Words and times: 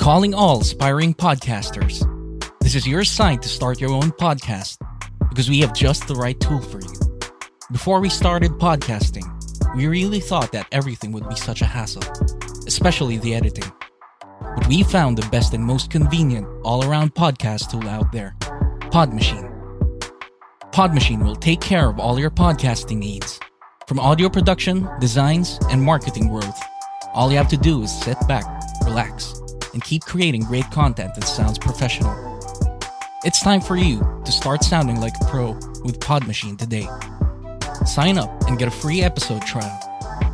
Calling 0.00 0.32
all 0.32 0.60
aspiring 0.60 1.12
podcasters. 1.12 2.04
This 2.60 2.76
is 2.76 2.86
your 2.86 3.02
sign 3.02 3.40
to 3.40 3.48
start 3.48 3.80
your 3.80 3.90
own 3.90 4.12
podcast 4.12 4.78
because 5.28 5.50
we 5.50 5.58
have 5.60 5.74
just 5.74 6.06
the 6.06 6.14
right 6.14 6.38
tool 6.38 6.60
for 6.60 6.80
you. 6.80 6.94
Before 7.72 8.00
we 8.00 8.08
started 8.08 8.52
podcasting, 8.52 9.26
we 9.76 9.88
really 9.88 10.20
thought 10.20 10.52
that 10.52 10.68
everything 10.70 11.10
would 11.12 11.28
be 11.28 11.34
such 11.34 11.62
a 11.62 11.66
hassle, 11.66 12.04
especially 12.68 13.18
the 13.18 13.34
editing. 13.34 13.70
But 14.30 14.68
we 14.68 14.84
found 14.84 15.18
the 15.18 15.28
best 15.30 15.54
and 15.54 15.64
most 15.64 15.90
convenient 15.90 16.46
all 16.64 16.84
around 16.84 17.14
podcast 17.14 17.72
tool 17.72 17.88
out 17.88 18.12
there 18.12 18.36
Podmachine. 18.92 19.52
Podmachine 20.70 21.24
will 21.24 21.36
take 21.36 21.60
care 21.60 21.90
of 21.90 21.98
all 21.98 22.20
your 22.20 22.30
podcasting 22.30 22.98
needs, 22.98 23.40
from 23.88 23.98
audio 24.00 24.28
production, 24.28 24.86
designs, 25.00 25.58
and 25.70 25.82
marketing 25.82 26.28
growth. 26.28 26.60
All 27.14 27.30
you 27.30 27.38
have 27.38 27.48
to 27.48 27.56
do 27.56 27.82
is 27.82 28.02
sit 28.02 28.18
back, 28.28 28.44
relax, 28.84 29.32
and 29.72 29.82
keep 29.82 30.02
creating 30.02 30.42
great 30.42 30.70
content 30.70 31.14
that 31.14 31.24
sounds 31.24 31.58
professional. 31.58 32.14
It's 33.24 33.40
time 33.40 33.62
for 33.62 33.76
you 33.76 34.00
to 34.26 34.30
start 34.30 34.62
sounding 34.62 35.00
like 35.00 35.14
a 35.22 35.24
pro 35.24 35.52
with 35.84 36.00
Podmachine 36.00 36.58
today. 36.58 36.86
Sign 37.86 38.18
up 38.18 38.30
and 38.46 38.58
get 38.58 38.68
a 38.68 38.70
free 38.70 39.00
episode 39.00 39.40
trial. 39.46 39.80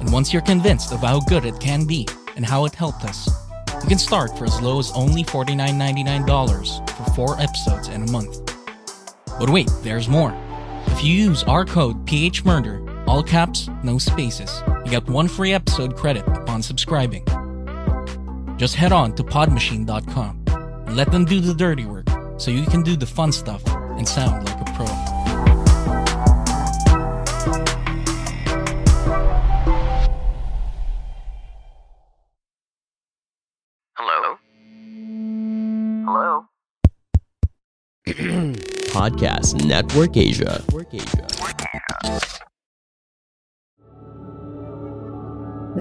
And 0.00 0.12
once 0.12 0.32
you're 0.32 0.43
convinced 0.43 0.93
of 0.93 0.98
how 0.98 1.20
good 1.20 1.44
it 1.44 1.60
can 1.60 1.87
be 1.87 2.09
and 2.34 2.44
how 2.44 2.64
it 2.64 2.75
helped 2.75 3.04
us, 3.04 3.31
you 3.82 3.88
can 3.88 3.98
start 3.98 4.37
for 4.37 4.47
as 4.47 4.60
low 4.60 4.81
as 4.81 4.91
only 4.97 5.22
$49.99 5.22 6.91
for 6.91 7.10
four 7.12 7.41
episodes 7.41 7.87
in 7.87 8.03
a 8.03 8.10
month. 8.10 8.53
But 9.38 9.50
wait, 9.50 9.70
there's 9.82 10.09
more. 10.09 10.37
If 10.87 11.04
you 11.04 11.14
use 11.14 11.44
our 11.44 11.64
code 11.64 12.04
PHMurder, 12.04 12.94
all 13.06 13.22
caps, 13.22 13.69
no 13.82 13.98
spaces, 13.98 14.62
you 14.84 14.91
get 14.91 15.06
one 15.09 15.28
free 15.28 15.53
episode 15.53 15.97
credit 15.97 16.26
upon 16.26 16.62
subscribing. 16.62 17.25
Just 18.56 18.75
head 18.76 18.92
on 18.92 19.15
to 19.16 19.25
podmachine.com 19.25 20.44
and 20.87 20.97
let 20.97 21.10
them 21.10 21.25
do 21.25 21.41
the 21.41 21.54
dirty 21.54 21.84
work 21.84 22.06
so 22.37 22.50
you 22.50 22.64
can 22.66 22.82
do 22.82 22.97
the 22.97 23.06
fun 23.06 23.32
stuff 23.32 23.62
and 23.66 24.09
sound 24.09 24.44
like 24.47 24.60
a 24.60 24.64
pro. 24.72 24.87
Hello? 33.97 34.38
Hello? 36.04 36.47
Podcast 38.94 39.64
Network 39.64 40.16
Asia. 40.16 40.62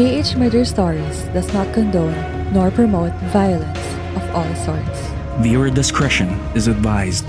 PH 0.00 0.36
Murder 0.36 0.64
Stories 0.64 1.24
does 1.34 1.52
not 1.52 1.74
condone 1.74 2.14
nor 2.54 2.70
promote 2.70 3.12
violence 3.24 3.78
of 4.16 4.34
all 4.34 4.54
sorts. 4.54 4.98
Viewer 5.40 5.68
discretion 5.68 6.30
is 6.54 6.68
advised. 6.68 7.26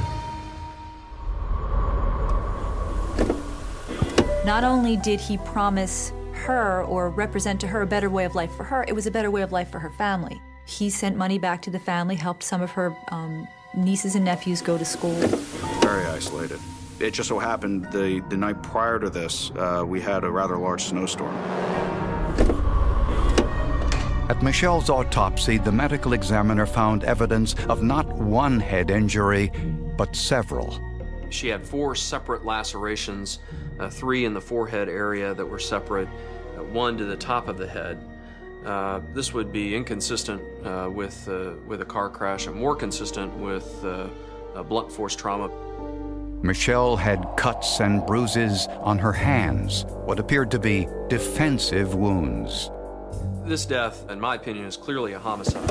Not 4.45 4.63
only 4.63 4.95
did 4.95 5.19
he 5.19 5.37
promise 5.39 6.13
her 6.31 6.83
or 6.83 7.09
represent 7.09 7.59
to 7.59 7.67
her 7.67 7.81
a 7.81 7.85
better 7.85 8.09
way 8.09 8.23
of 8.23 8.35
life 8.35 8.55
for 8.55 8.63
her, 8.63 8.85
it 8.87 8.93
was 8.93 9.05
a 9.05 9.11
better 9.11 9.29
way 9.29 9.41
of 9.41 9.51
life 9.51 9.69
for 9.69 9.79
her 9.79 9.91
family. 9.91 10.41
He 10.65 10.89
sent 10.89 11.17
money 11.17 11.39
back 11.39 11.61
to 11.63 11.71
the 11.71 11.79
family, 11.79 12.15
helped 12.15 12.41
some 12.41 12.61
of 12.61 12.71
her 12.71 12.95
um, 13.09 13.49
nieces 13.75 14.15
and 14.15 14.23
nephews 14.23 14.61
go 14.61 14.77
to 14.77 14.85
school. 14.85 15.15
Very 15.81 16.05
isolated. 16.05 16.61
It 17.01 17.11
just 17.11 17.27
so 17.27 17.37
happened 17.37 17.91
the, 17.91 18.23
the 18.29 18.37
night 18.37 18.63
prior 18.63 18.97
to 18.97 19.09
this, 19.09 19.51
uh, 19.57 19.83
we 19.85 19.99
had 19.99 20.23
a 20.23 20.31
rather 20.31 20.55
large 20.55 20.85
snowstorm. 20.85 21.35
At 24.31 24.41
Michelle's 24.41 24.89
autopsy, 24.89 25.57
the 25.57 25.73
medical 25.73 26.13
examiner 26.13 26.65
found 26.65 27.03
evidence 27.03 27.53
of 27.67 27.83
not 27.83 28.07
one 28.07 28.61
head 28.61 28.89
injury, 28.89 29.51
but 29.97 30.15
several. 30.15 30.79
She 31.29 31.49
had 31.49 31.67
four 31.67 31.95
separate 31.95 32.45
lacerations, 32.45 33.39
uh, 33.77 33.89
three 33.89 34.23
in 34.23 34.33
the 34.33 34.39
forehead 34.39 34.87
area 34.87 35.33
that 35.33 35.45
were 35.45 35.59
separate, 35.59 36.07
uh, 36.57 36.63
one 36.63 36.97
to 36.97 37.03
the 37.03 37.17
top 37.17 37.49
of 37.49 37.57
the 37.57 37.67
head. 37.67 38.01
Uh, 38.65 39.01
this 39.13 39.33
would 39.33 39.51
be 39.51 39.75
inconsistent 39.75 40.41
uh, 40.65 40.89
with, 40.89 41.27
uh, 41.27 41.51
with 41.67 41.81
a 41.81 41.85
car 41.85 42.09
crash 42.09 42.47
and 42.47 42.55
more 42.55 42.73
consistent 42.73 43.35
with 43.35 43.83
uh, 43.83 44.07
a 44.55 44.63
blunt 44.63 44.89
force 44.89 45.13
trauma. 45.13 45.51
Michelle 46.41 46.95
had 46.95 47.27
cuts 47.35 47.81
and 47.81 48.05
bruises 48.05 48.67
on 48.79 48.97
her 48.97 49.11
hands, 49.11 49.83
what 50.05 50.19
appeared 50.19 50.49
to 50.51 50.59
be 50.59 50.87
defensive 51.09 51.95
wounds. 51.95 52.71
This 53.51 53.65
death, 53.65 54.09
in 54.09 54.17
my 54.17 54.35
opinion, 54.35 54.63
is 54.63 54.77
clearly 54.77 55.11
a 55.11 55.19
homicide. 55.19 55.69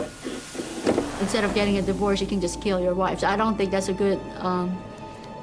Instead 1.18 1.44
of 1.44 1.54
getting 1.54 1.78
a 1.78 1.80
divorce, 1.80 2.20
you 2.20 2.26
can 2.26 2.38
just 2.38 2.60
kill 2.60 2.78
your 2.78 2.92
wife. 2.92 3.20
So 3.20 3.26
I 3.26 3.36
don't 3.36 3.56
think 3.56 3.70
that's 3.70 3.88
a 3.88 3.94
good, 3.94 4.20
um, 4.36 4.78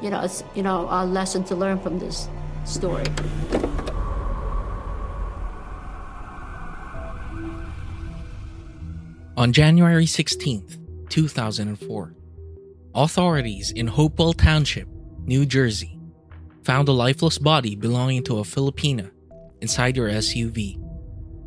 you 0.04 0.12
know, 0.12 0.30
you 0.54 0.62
know, 0.62 0.88
a 0.92 1.04
lesson 1.04 1.44
to 1.45 1.56
learn 1.56 1.80
from 1.80 1.98
this 1.98 2.30
story. 2.63 3.06
On 9.36 9.51
January 9.51 10.06
16th, 10.06 10.78
2004, 11.10 12.13
authorities 12.94 13.72
in 13.72 13.88
Hopewell 13.88 14.33
Township, 14.33 14.88
New 15.25 15.44
Jersey, 15.48 16.00
found 16.62 16.88
a 16.88 16.92
lifeless 16.92 17.40
body 17.40 17.75
belonging 17.75 18.24
to 18.25 18.38
a 18.38 18.44
Filipina 18.44 19.10
inside 19.60 19.98
her 19.98 20.07
SUV, 20.07 20.78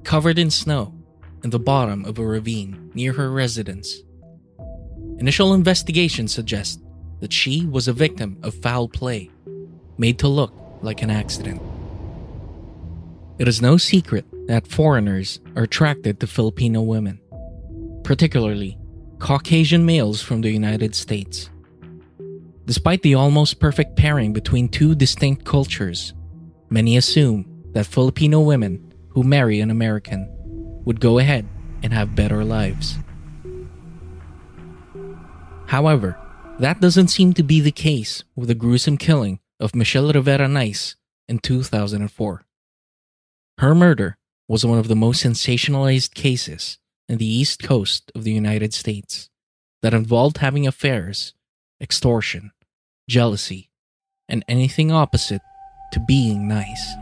covered 0.04 0.38
in 0.38 0.50
snow 0.50 0.94
in 1.42 1.50
the 1.50 1.58
bottom 1.58 2.04
of 2.04 2.18
a 2.18 2.24
ravine 2.24 2.90
near 2.94 3.12
her 3.12 3.30
residence. 3.30 4.02
Initial 5.18 5.54
investigations 5.54 6.32
suggest 6.32 6.82
that 7.20 7.32
she 7.32 7.66
was 7.66 7.88
a 7.88 7.92
victim 7.92 8.38
of 8.42 8.54
foul 8.54 8.88
play, 8.88 9.30
made 9.98 10.18
to 10.18 10.28
look 10.28 10.52
like 10.82 11.02
an 11.02 11.10
accident. 11.10 11.60
It 13.38 13.48
is 13.48 13.62
no 13.62 13.76
secret 13.76 14.26
that 14.48 14.66
foreigners 14.66 15.40
are 15.56 15.64
attracted 15.64 16.20
to 16.20 16.26
Filipino 16.26 16.82
women, 16.82 17.20
particularly 18.02 18.78
Caucasian 19.18 19.84
males 19.84 20.22
from 20.22 20.40
the 20.40 20.50
United 20.50 20.94
States. 20.94 21.50
Despite 22.64 23.02
the 23.02 23.14
almost 23.14 23.60
perfect 23.60 23.96
pairing 23.96 24.32
between 24.32 24.68
two 24.68 24.94
distinct 24.94 25.44
cultures, 25.44 26.14
many 26.70 26.96
assume 26.96 27.46
that 27.72 27.86
Filipino 27.86 28.40
women 28.40 28.89
who 29.10 29.22
marry 29.22 29.60
an 29.60 29.70
American 29.70 30.28
would 30.84 31.00
go 31.00 31.18
ahead 31.18 31.46
and 31.82 31.92
have 31.92 32.14
better 32.16 32.44
lives. 32.44 32.96
However, 35.66 36.18
that 36.58 36.80
doesn't 36.80 37.08
seem 37.08 37.32
to 37.34 37.42
be 37.42 37.60
the 37.60 37.70
case 37.70 38.24
with 38.34 38.48
the 38.48 38.54
gruesome 38.54 38.96
killing 38.96 39.40
of 39.58 39.74
Michelle 39.74 40.12
Rivera 40.12 40.46
Nyce 40.46 40.96
in 41.28 41.38
2004. 41.38 42.44
Her 43.58 43.74
murder 43.74 44.16
was 44.48 44.66
one 44.66 44.78
of 44.78 44.88
the 44.88 44.96
most 44.96 45.24
sensationalized 45.24 46.14
cases 46.14 46.78
in 47.08 47.18
the 47.18 47.26
East 47.26 47.62
Coast 47.62 48.10
of 48.14 48.24
the 48.24 48.32
United 48.32 48.74
States 48.74 49.30
that 49.82 49.94
involved 49.94 50.38
having 50.38 50.66
affairs, 50.66 51.34
extortion, 51.80 52.52
jealousy, 53.08 53.70
and 54.28 54.44
anything 54.48 54.90
opposite 54.90 55.42
to 55.92 56.00
being 56.00 56.48
nice. 56.48 56.94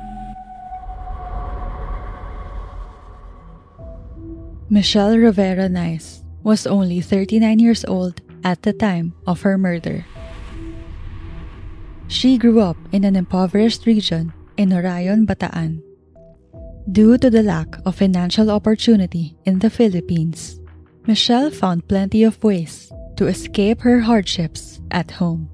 Michelle 4.70 5.16
Rivera 5.16 5.64
Nyce 5.64 6.22
was 6.44 6.66
only 6.66 7.00
39 7.00 7.58
years 7.58 7.84
old 7.86 8.20
at 8.44 8.60
the 8.62 8.74
time 8.74 9.14
of 9.26 9.40
her 9.40 9.56
murder. 9.56 10.04
She 12.06 12.36
grew 12.36 12.60
up 12.60 12.76
in 12.92 13.04
an 13.04 13.16
impoverished 13.16 13.86
region 13.86 14.32
in 14.58 14.72
Orion, 14.72 15.26
Bataan. 15.26 15.80
Due 16.92 17.16
to 17.16 17.30
the 17.30 17.42
lack 17.42 17.80
of 17.86 17.96
financial 17.96 18.50
opportunity 18.50 19.36
in 19.44 19.58
the 19.58 19.70
Philippines, 19.70 20.60
Michelle 21.06 21.50
found 21.50 21.88
plenty 21.88 22.22
of 22.22 22.42
ways 22.44 22.92
to 23.16 23.26
escape 23.26 23.80
her 23.80 24.00
hardships 24.00 24.80
at 24.90 25.12
home. 25.12 25.48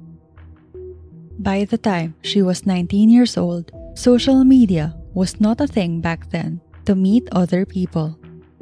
By 1.38 1.64
the 1.64 1.78
time 1.78 2.14
she 2.22 2.42
was 2.42 2.66
19 2.66 3.10
years 3.10 3.36
old, 3.36 3.70
social 3.94 4.42
media 4.42 4.98
was 5.14 5.40
not 5.40 5.60
a 5.60 5.70
thing 5.70 6.00
back 6.00 6.30
then 6.30 6.60
to 6.86 6.96
meet 6.96 7.28
other 7.30 7.64
people. 7.64 8.18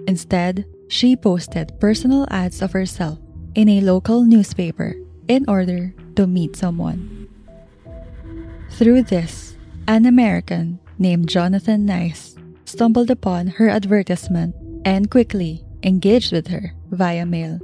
Instead, 0.07 0.65
she 0.89 1.17
posted 1.17 1.79
personal 1.81 2.27
ads 2.31 2.63
of 2.63 2.73
herself 2.73 3.19
in 3.55 3.69
a 3.69 3.81
local 3.81 4.25
newspaper 4.25 4.95
in 5.29 5.45
order 5.49 5.95
to 6.17 6.27
meet 6.27 6.57
someone. 6.57 7.29
Through 8.73 9.05
this, 9.05 9.57
an 9.87 10.07
American 10.07 10.81
named 10.99 11.29
Jonathan 11.29 11.87
Nyce 11.87 12.37
stumbled 12.65 13.11
upon 13.11 13.47
her 13.59 13.69
advertisement 13.69 14.55
and 14.85 15.11
quickly 15.11 15.65
engaged 15.83 16.33
with 16.33 16.49
her 16.49 16.73
via 16.91 17.27
mail. 17.27 17.59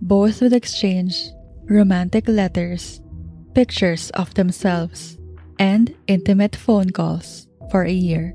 Both 0.00 0.42
would 0.42 0.52
exchange 0.52 1.30
romantic 1.64 2.26
letters, 2.26 3.00
pictures 3.54 4.10
of 4.10 4.34
themselves, 4.34 5.18
and 5.58 5.94
intimate 6.06 6.56
phone 6.56 6.90
calls 6.90 7.46
for 7.70 7.84
a 7.84 7.92
year. 7.92 8.34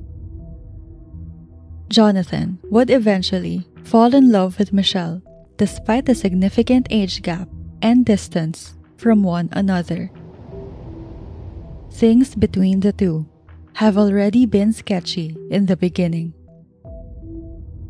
Jonathan 1.89 2.60
would 2.69 2.89
eventually 2.89 3.66
fall 3.84 4.13
in 4.13 4.31
love 4.31 4.60
with 4.60 4.74
Michelle 4.74 5.22
despite 5.57 6.06
the 6.06 6.16
significant 6.16 6.88
age 6.89 7.22
gap 7.22 7.50
and 7.81 8.06
distance 8.06 8.75
from 8.98 9.24
one 9.24 9.50
another. 9.51 10.12
Things 11.92 12.36
between 12.36 12.81
the 12.81 12.94
two 12.94 13.25
have 13.74 13.98
already 13.98 14.45
been 14.45 14.74
sketchy 14.74 15.36
in 15.50 15.66
the 15.66 15.78
beginning. 15.78 16.34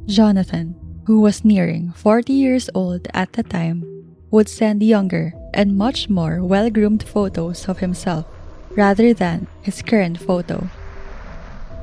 Jonathan, 0.06 0.76
who 1.06 1.20
was 1.20 1.44
nearing 1.44 1.92
40 1.92 2.32
years 2.32 2.70
old 2.74 3.08
at 3.14 3.34
the 3.34 3.44
time, 3.44 3.84
would 4.32 4.48
send 4.48 4.84
younger 4.84 5.34
and 5.54 5.78
much 5.78 6.10
more 6.10 6.44
well 6.44 6.70
groomed 6.70 7.04
photos 7.04 7.68
of 7.68 7.80
himself 7.80 8.26
rather 8.72 9.14
than 9.14 9.48
his 9.62 9.82
current 9.82 10.20
photo. 10.20 10.70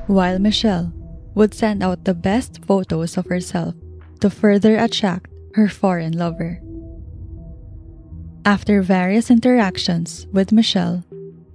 While 0.07 0.39
Michelle 0.39 0.93
would 1.35 1.53
send 1.53 1.83
out 1.83 2.05
the 2.05 2.13
best 2.15 2.63
photos 2.65 3.17
of 3.17 3.27
herself 3.27 3.75
to 4.21 4.29
further 4.29 4.77
attract 4.77 5.29
her 5.53 5.67
foreign 5.67 6.17
lover. 6.17 6.61
After 8.45 8.81
various 8.81 9.29
interactions 9.29 10.27
with 10.31 10.51
Michelle, 10.51 11.03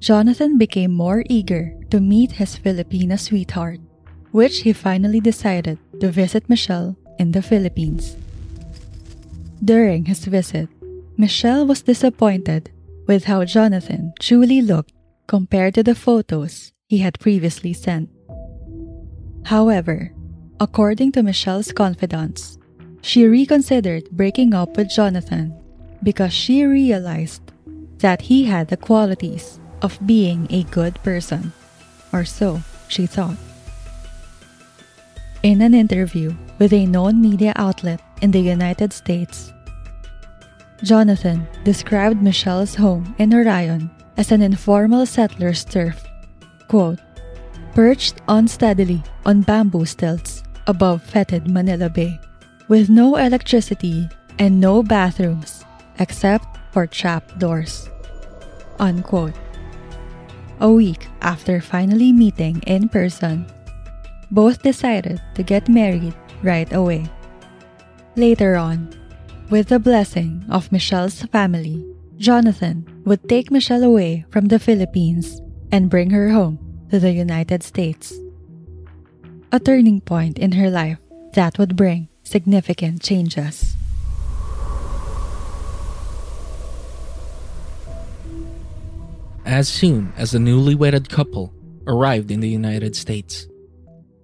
Jonathan 0.00 0.58
became 0.58 0.92
more 0.92 1.24
eager 1.28 1.74
to 1.90 2.00
meet 2.00 2.32
his 2.32 2.56
Filipina 2.56 3.18
sweetheart, 3.18 3.80
which 4.32 4.62
he 4.62 4.72
finally 4.72 5.20
decided 5.20 5.78
to 6.00 6.10
visit 6.10 6.48
Michelle 6.48 6.96
in 7.18 7.32
the 7.32 7.42
Philippines. 7.42 8.16
During 9.62 10.06
his 10.06 10.24
visit, 10.24 10.68
Michelle 11.16 11.66
was 11.66 11.82
disappointed 11.82 12.70
with 13.06 13.24
how 13.24 13.44
Jonathan 13.44 14.12
truly 14.18 14.62
looked 14.62 14.92
compared 15.26 15.74
to 15.74 15.82
the 15.82 15.94
photos 15.94 16.72
he 16.88 16.98
had 16.98 17.20
previously 17.20 17.72
sent. 17.72 18.08
However, 19.44 20.12
according 20.60 21.12
to 21.12 21.22
Michelle's 21.22 21.72
confidants, 21.72 22.58
she 23.02 23.26
reconsidered 23.26 24.10
breaking 24.10 24.54
up 24.54 24.76
with 24.76 24.90
Jonathan 24.90 25.54
because 26.02 26.32
she 26.32 26.64
realized 26.64 27.42
that 27.98 28.22
he 28.22 28.44
had 28.44 28.68
the 28.68 28.76
qualities 28.76 29.60
of 29.82 29.98
being 30.06 30.46
a 30.50 30.64
good 30.64 30.94
person, 31.02 31.52
or 32.12 32.24
so 32.24 32.60
she 32.88 33.06
thought. 33.06 33.36
In 35.42 35.62
an 35.62 35.72
interview 35.72 36.34
with 36.58 36.72
a 36.72 36.86
known 36.86 37.20
media 37.22 37.52
outlet 37.56 38.00
in 38.20 38.30
the 38.30 38.40
United 38.40 38.92
States, 38.92 39.52
Jonathan 40.82 41.46
described 41.64 42.22
Michelle's 42.22 42.74
home 42.74 43.14
in 43.18 43.32
Orion 43.32 43.90
as 44.16 44.32
an 44.32 44.42
informal 44.42 45.06
settler's 45.06 45.64
turf, 45.64 46.04
quote, 46.68 47.00
perched 47.74 48.20
unsteadily 48.28 49.02
on 49.24 49.42
bamboo 49.42 49.84
stilts 49.84 50.42
above 50.66 51.02
fetid 51.02 51.48
Manila 51.48 51.88
Bay, 51.88 52.18
with 52.68 52.88
no 52.88 53.16
electricity 53.16 54.08
and 54.38 54.60
no 54.60 54.82
bathrooms 54.82 55.64
except 55.98 56.46
for 56.72 56.86
trap 56.86 57.38
doors. 57.38 57.88
Unquote. 58.78 59.34
A 60.60 60.70
week 60.70 61.08
after 61.22 61.60
finally 61.60 62.12
meeting 62.12 62.62
in 62.66 62.88
person, 62.88 63.46
both 64.30 64.62
decided 64.62 65.20
to 65.34 65.42
get 65.42 65.68
married 65.68 66.14
right 66.42 66.70
away. 66.72 67.06
Later 68.16 68.56
on, 68.56 68.92
with 69.50 69.68
the 69.68 69.78
blessing 69.78 70.44
of 70.48 70.70
Michelle's 70.70 71.22
family, 71.32 71.84
Jonathan 72.18 72.86
would 73.04 73.28
take 73.28 73.50
Michelle 73.50 73.82
away 73.82 74.24
from 74.30 74.46
the 74.46 74.58
Philippines 74.58 75.40
and 75.72 75.90
bring 75.90 76.10
her 76.10 76.30
home 76.30 76.69
to 76.90 76.98
the 76.98 77.12
United 77.12 77.62
States. 77.62 78.12
A 79.52 79.60
turning 79.60 80.00
point 80.00 80.38
in 80.38 80.52
her 80.52 80.70
life 80.70 80.98
that 81.34 81.56
would 81.56 81.76
bring 81.76 82.08
significant 82.24 83.00
changes. 83.00 83.76
As 89.46 89.68
soon 89.68 90.12
as 90.16 90.32
the 90.32 90.38
newly 90.38 90.74
wedded 90.74 91.08
couple 91.08 91.54
arrived 91.86 92.30
in 92.30 92.40
the 92.40 92.48
United 92.48 92.96
States, 92.96 93.46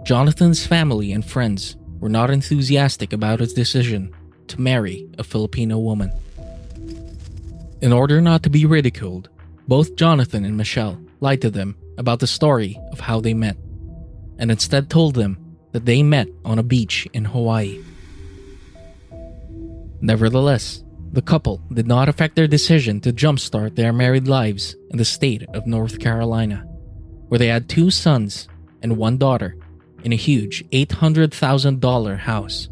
Jonathan's 0.05 0.67
family 0.67 1.13
and 1.13 1.25
friends 1.25 1.77
were 2.01 2.09
not 2.09 2.31
enthusiastic 2.31 3.13
about 3.13 3.41
his 3.41 3.55
decision 3.55 4.13
to 4.49 4.61
marry 4.61 5.09
a 5.19 5.25
Filipino 5.25 5.79
woman. 5.79 6.13
In 7.81 7.93
order 7.93 8.21
not 8.21 8.43
to 8.43 8.51
be 8.51 8.67
ridiculed, 8.67 9.29
both 9.69 9.97
Jonathan 9.97 10.45
and 10.45 10.57
Michelle 10.57 11.01
lied 11.21 11.41
to 11.43 11.51
them 11.51 11.77
about 11.99 12.21
the 12.21 12.27
story 12.27 12.79
of 12.93 13.01
how 13.01 13.21
they 13.21 13.35
met, 13.35 13.57
and 14.39 14.51
instead 14.51 14.91
told 14.91 15.15
them 15.15 15.39
that 15.73 15.85
they 15.85 16.03
met 16.03 16.29
on 16.45 16.59
a 16.59 16.63
beach 16.63 17.07
in 17.13 17.25
Hawaii. 17.25 17.83
Nevertheless, 20.01 20.85
the 21.13 21.23
couple 21.23 21.63
did 21.73 21.87
not 21.87 22.09
affect 22.09 22.37
their 22.37 22.47
decision 22.47 23.01
to 23.01 23.13
jumpstart 23.13 23.75
their 23.77 23.93
married 23.93 24.29
lives 24.29 24.77
in 24.91 24.99
the 24.99 25.05
state 25.05 25.45
of 25.55 25.67
North 25.67 25.99
Carolina, 25.99 26.65
where 27.29 27.39
they 27.39 27.49
had 27.49 27.69
two 27.69 27.91
sons 27.91 28.49
and 28.83 28.97
one 28.97 29.17
daughter 29.17 29.57
in 30.05 30.13
a 30.13 30.17
huge 30.17 30.69
$800,000 30.71 32.19
house. 32.19 32.69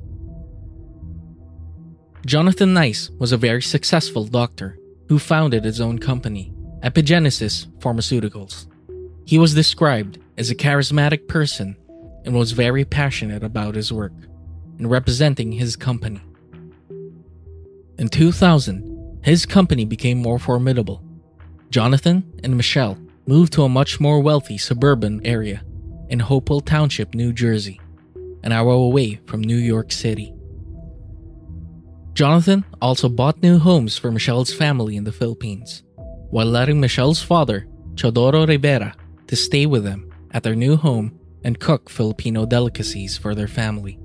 Jonathan 2.26 2.73
Nyce 2.75 3.11
was 3.19 3.33
a 3.33 3.37
very 3.37 3.62
successful 3.62 4.25
doctor 4.25 4.78
who 5.09 5.19
founded 5.19 5.64
his 5.64 5.81
own 5.81 5.99
company, 5.99 6.52
Epigenesis 6.83 7.66
Pharmaceuticals. 7.81 8.66
He 9.26 9.38
was 9.38 9.54
described 9.54 10.19
as 10.37 10.50
a 10.50 10.54
charismatic 10.54 11.28
person 11.28 11.76
and 12.25 12.35
was 12.35 12.52
very 12.52 12.85
passionate 12.85 13.43
about 13.43 13.75
his 13.75 13.93
work 13.93 14.12
and 14.78 14.90
representing 14.90 15.52
his 15.52 15.76
company. 15.76 16.21
In 17.99 18.09
2000, 18.09 19.21
his 19.23 19.47
company 19.47 19.85
became 19.85 20.19
more 20.19 20.38
formidable. 20.38 21.02
Jonathan 21.71 22.25
and 22.43 22.57
Michelle 22.57 22.99
moved 23.26 23.52
to 23.54 23.62
a 23.62 23.69
much 23.69 24.00
more 24.00 24.21
wealthy 24.21 24.59
suburban 24.59 25.25
area 25.25 25.62
in 26.09 26.21
Hopewell 26.21 26.61
Township, 26.61 27.14
New 27.14 27.33
Jersey, 27.33 27.81
an 28.43 28.52
hour 28.52 28.73
away 28.73 29.21
from 29.26 29.40
New 29.40 29.57
York 29.57 29.90
City. 29.90 30.35
Jonathan 32.12 32.64
also 32.83 33.09
bought 33.09 33.43
new 33.43 33.59
homes 33.59 33.97
for 33.97 34.12
Michelle's 34.12 34.52
family 34.52 34.97
in 34.97 35.04
the 35.04 35.12
Philippines, 35.12 35.83
while 36.31 36.47
letting 36.47 36.81
Michelle's 36.81 37.23
father, 37.23 37.66
Teodoro 37.97 38.47
Rivera, 38.47 38.95
to 39.26 39.37
stay 39.37 39.66
with 39.66 39.85
them 39.85 40.12
at 40.33 40.43
their 40.43 40.54
new 40.54 40.76
home 40.76 41.19
and 41.45 41.61
cook 41.61 41.90
Filipino 41.90 42.47
delicacies 42.47 43.16
for 43.16 43.35
their 43.35 43.49
family. 43.49 43.99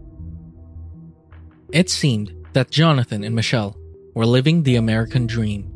It 1.71 1.89
seemed 1.89 2.33
that 2.53 2.71
Jonathan 2.71 3.23
and 3.23 3.35
Michelle 3.35 3.77
were 4.13 4.25
living 4.25 4.63
the 4.63 4.75
American 4.75 5.27
dream. 5.27 5.71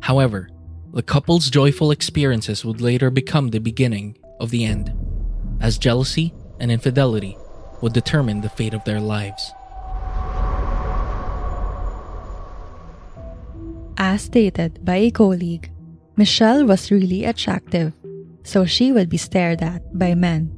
However, 0.00 0.48
the 0.92 1.02
couple's 1.02 1.50
joyful 1.50 1.90
experiences 1.90 2.64
would 2.64 2.80
later 2.80 3.10
become 3.10 3.48
the 3.48 3.58
beginning 3.58 4.16
of 4.38 4.50
the 4.50 4.64
end, 4.64 4.92
as 5.60 5.78
jealousy 5.78 6.32
and 6.60 6.70
infidelity 6.70 7.36
would 7.80 7.92
determine 7.92 8.40
the 8.40 8.48
fate 8.48 8.74
of 8.74 8.84
their 8.84 9.00
lives. 9.00 9.52
As 13.96 14.22
stated 14.22 14.84
by 14.84 14.96
a 14.96 15.10
colleague, 15.10 15.70
Michelle 16.16 16.66
was 16.66 16.90
really 16.90 17.24
attractive, 17.24 17.92
so 18.44 18.64
she 18.64 18.92
would 18.92 19.08
be 19.08 19.16
stared 19.16 19.62
at 19.62 19.82
by 19.98 20.14
men 20.14 20.52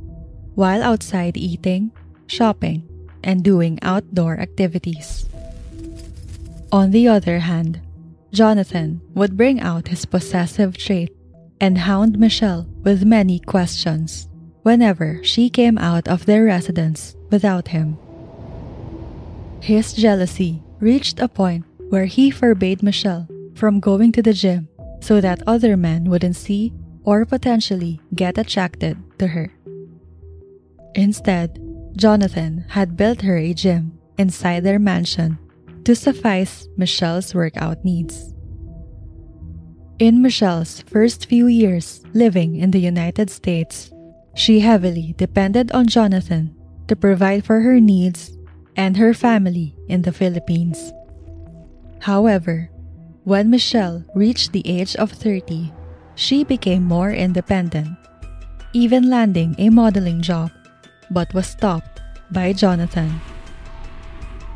while 0.55 0.83
outside 0.83 1.37
eating, 1.37 1.93
shopping, 2.27 2.83
and 3.23 3.45
doing 3.45 3.79
outdoor 3.83 4.39
activities. 4.39 5.29
On 6.73 6.91
the 6.91 7.09
other 7.09 7.39
hand, 7.41 7.81
Jonathan 8.33 9.01
would 9.15 9.37
bring 9.37 9.61
out 9.61 9.89
his 9.89 10.05
possessive 10.05 10.77
trait 10.77 11.13
and 11.61 11.79
hound 11.79 12.19
Michelle 12.19 12.67
with 12.83 13.05
many 13.05 13.39
questions 13.39 14.29
whenever 14.63 15.23
she 15.23 15.49
came 15.49 15.79
out 15.79 16.09
of 16.09 16.27
their 16.27 16.45
residence 16.45 17.17
without 17.31 17.69
him. 17.69 17.97
His 19.61 19.93
jealousy 19.93 20.63
reached 20.81 21.21
a 21.21 21.29
point 21.29 21.65
where 21.89 22.07
he 22.07 22.31
forbade 22.31 22.83
Michelle 22.83 23.29
from 23.55 23.81
going 23.81 24.13
to 24.13 24.23
the 24.23 24.33
gym 24.33 24.69
so 25.01 25.21
that 25.21 25.43
other 25.47 25.77
men 25.77 26.11
wouldn't 26.11 26.37
see 26.37 26.73
or 27.07 27.25
potentially 27.25 28.01
get 28.15 28.37
attracted 28.37 28.99
to 29.19 29.29
her. 29.29 29.55
Instead, 30.95 31.63
Jonathan 31.97 32.67
had 32.69 32.97
built 32.97 33.23
her 33.23 33.39
a 33.39 33.55
gym 33.55 33.97
inside 34.19 34.65
their 34.65 34.79
mansion 34.79 35.39
to 35.85 35.95
suffice 35.95 36.69
Michelle's 36.77 37.33
workout 37.33 37.85
needs. 37.85 38.35
In 39.99 40.21
Michelle's 40.21 40.83
first 40.83 41.25
few 41.25 41.47
years 41.47 42.03
living 42.13 42.57
in 42.57 42.73
the 42.73 42.81
United 42.81 43.31
States, 43.31 43.91
she 44.35 44.61
heavily 44.61 45.15
depended 45.17 45.73
on 45.73 45.87
Jonathan 45.87 46.55
to 46.89 46.97
provide 46.97 47.47
for 47.47 47.61
her 47.61 47.81
needs 47.81 48.37
and 48.77 48.97
her 48.97 49.15
family 49.15 49.75
in 49.89 50.03
the 50.03 50.13
Philippines. 50.13 50.93
However, 52.01 52.69
when 53.25 53.49
Michelle 53.49 54.05
reached 54.15 54.53
the 54.53 54.67
age 54.69 54.95
of 54.97 55.11
30, 55.11 55.73
she 56.17 56.43
became 56.43 56.83
more 56.83 57.13
independent, 57.13 57.95
even 58.73 59.09
landing 59.09 59.55
a 59.59 59.69
modeling 59.69 60.21
job, 60.21 60.51
but 61.11 61.33
was 61.35 61.47
stopped 61.47 62.03
by 62.33 62.53
Jonathan. 62.53 63.21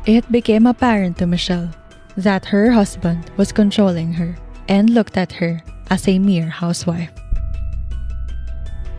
It 0.05 0.29
became 0.31 0.65
apparent 0.65 1.17
to 1.19 1.27
Michelle 1.27 1.69
that 2.17 2.45
her 2.45 2.71
husband 2.71 3.31
was 3.37 3.53
controlling 3.53 4.13
her 4.13 4.35
and 4.67 4.89
looked 4.89 5.15
at 5.15 5.31
her 5.33 5.61
as 5.89 6.07
a 6.07 6.19
mere 6.19 6.49
housewife. 6.49 7.11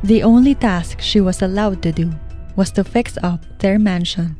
The 0.04 0.22
only 0.22 0.54
task 0.54 1.00
she 1.00 1.20
was 1.20 1.42
allowed 1.42 1.82
to 1.82 1.92
do 1.92 2.10
was 2.56 2.70
to 2.72 2.84
fix 2.84 3.18
up 3.22 3.44
their 3.58 3.78
mansion. 3.78 4.36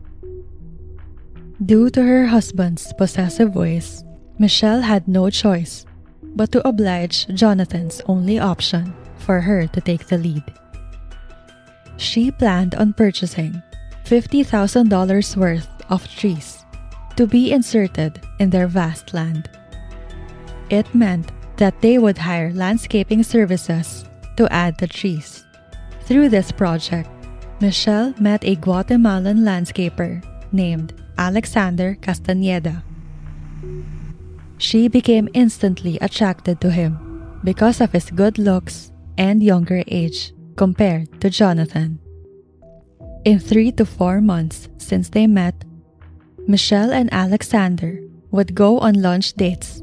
Due 1.64 1.90
to 1.90 2.02
her 2.02 2.26
husband's 2.26 2.92
possessive 2.94 3.54
ways, 3.54 4.04
Michelle 4.38 4.80
had 4.80 5.06
no 5.06 5.30
choice 5.30 5.86
but 6.34 6.52
to 6.52 6.66
oblige 6.66 7.26
Jonathan's 7.28 8.00
only 8.06 8.38
option 8.38 8.94
for 9.18 9.40
her 9.40 9.66
to 9.68 9.80
take 9.80 10.06
the 10.06 10.18
lead. 10.18 10.44
She 11.96 12.30
planned 12.30 12.74
on 12.74 12.92
purchasing 12.92 13.62
$50,000 14.04 15.36
worth 15.36 15.68
of 15.88 16.08
trees 16.08 16.64
to 17.16 17.26
be 17.26 17.52
inserted 17.52 18.20
in 18.38 18.50
their 18.50 18.66
vast 18.66 19.14
land. 19.14 19.48
It 20.70 20.92
meant 20.94 21.30
that 21.56 21.80
they 21.80 21.98
would 21.98 22.18
hire 22.18 22.52
landscaping 22.52 23.22
services 23.22 24.04
to 24.36 24.50
add 24.52 24.78
the 24.78 24.88
trees. 24.88 25.44
Through 26.02 26.30
this 26.30 26.50
project, 26.50 27.08
Michelle 27.60 28.14
met 28.18 28.44
a 28.44 28.56
Guatemalan 28.56 29.44
landscaper 29.44 30.24
named 30.50 30.92
Alexander 31.18 31.96
Castañeda. 32.00 32.82
She 34.62 34.86
became 34.86 35.28
instantly 35.34 35.98
attracted 36.00 36.60
to 36.60 36.70
him 36.70 36.94
because 37.42 37.80
of 37.80 37.90
his 37.90 38.12
good 38.14 38.38
looks 38.38 38.92
and 39.18 39.42
younger 39.42 39.82
age 39.88 40.32
compared 40.54 41.20
to 41.20 41.30
Jonathan. 41.30 41.98
In 43.24 43.40
three 43.40 43.72
to 43.72 43.84
four 43.84 44.20
months 44.20 44.68
since 44.78 45.08
they 45.08 45.26
met, 45.26 45.64
Michelle 46.46 46.92
and 46.92 47.12
Alexander 47.12 48.06
would 48.30 48.54
go 48.54 48.78
on 48.78 49.02
lunch 49.02 49.34
dates 49.34 49.82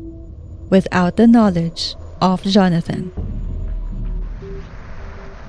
without 0.69 1.17
the 1.17 1.27
knowledge 1.27 1.95
of 2.21 2.41
Jonathan. 2.43 3.11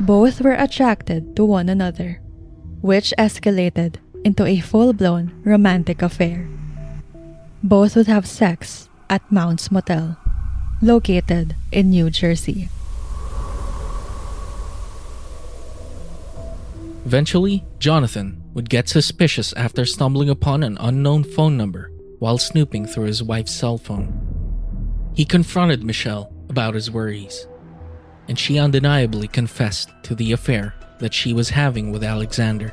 Both 0.01 0.41
were 0.41 0.59
attracted 0.59 1.37
to 1.37 1.45
one 1.45 1.69
another, 1.69 2.21
which 2.83 3.15
escalated 3.17 4.03
into 4.25 4.45
a 4.45 4.59
full 4.59 4.93
blown 4.93 5.31
romantic 5.45 6.03
affair. 6.03 6.49
Both 7.63 7.95
would 7.95 8.09
have 8.09 8.27
sex 8.27 8.90
at 9.11 9.31
Mounts 9.31 9.73
Motel, 9.73 10.17
located 10.81 11.57
in 11.73 11.91
New 11.91 12.11
Jersey. 12.11 12.69
Eventually, 17.05 17.65
Jonathan 17.81 18.41
would 18.55 18.71
get 18.71 18.89
suspicious 18.89 19.53
after 19.55 19.85
stumbling 19.85 20.31
upon 20.31 20.63
an 20.63 20.79
unknown 20.79 21.25
phone 21.25 21.57
number 21.57 21.91
while 22.21 22.39
snooping 22.39 22.87
through 22.87 23.07
his 23.07 23.21
wife's 23.21 23.53
cell 23.53 23.79
phone. 23.79 24.15
He 25.15 25.25
confronted 25.25 25.83
Michelle 25.83 26.33
about 26.49 26.75
his 26.75 26.89
worries, 26.89 27.49
and 28.29 28.39
she 28.39 28.61
undeniably 28.61 29.27
confessed 29.27 29.91
to 30.05 30.15
the 30.15 30.31
affair 30.31 30.75
that 31.01 31.13
she 31.13 31.33
was 31.33 31.51
having 31.51 31.91
with 31.91 32.05
Alexander. 32.05 32.73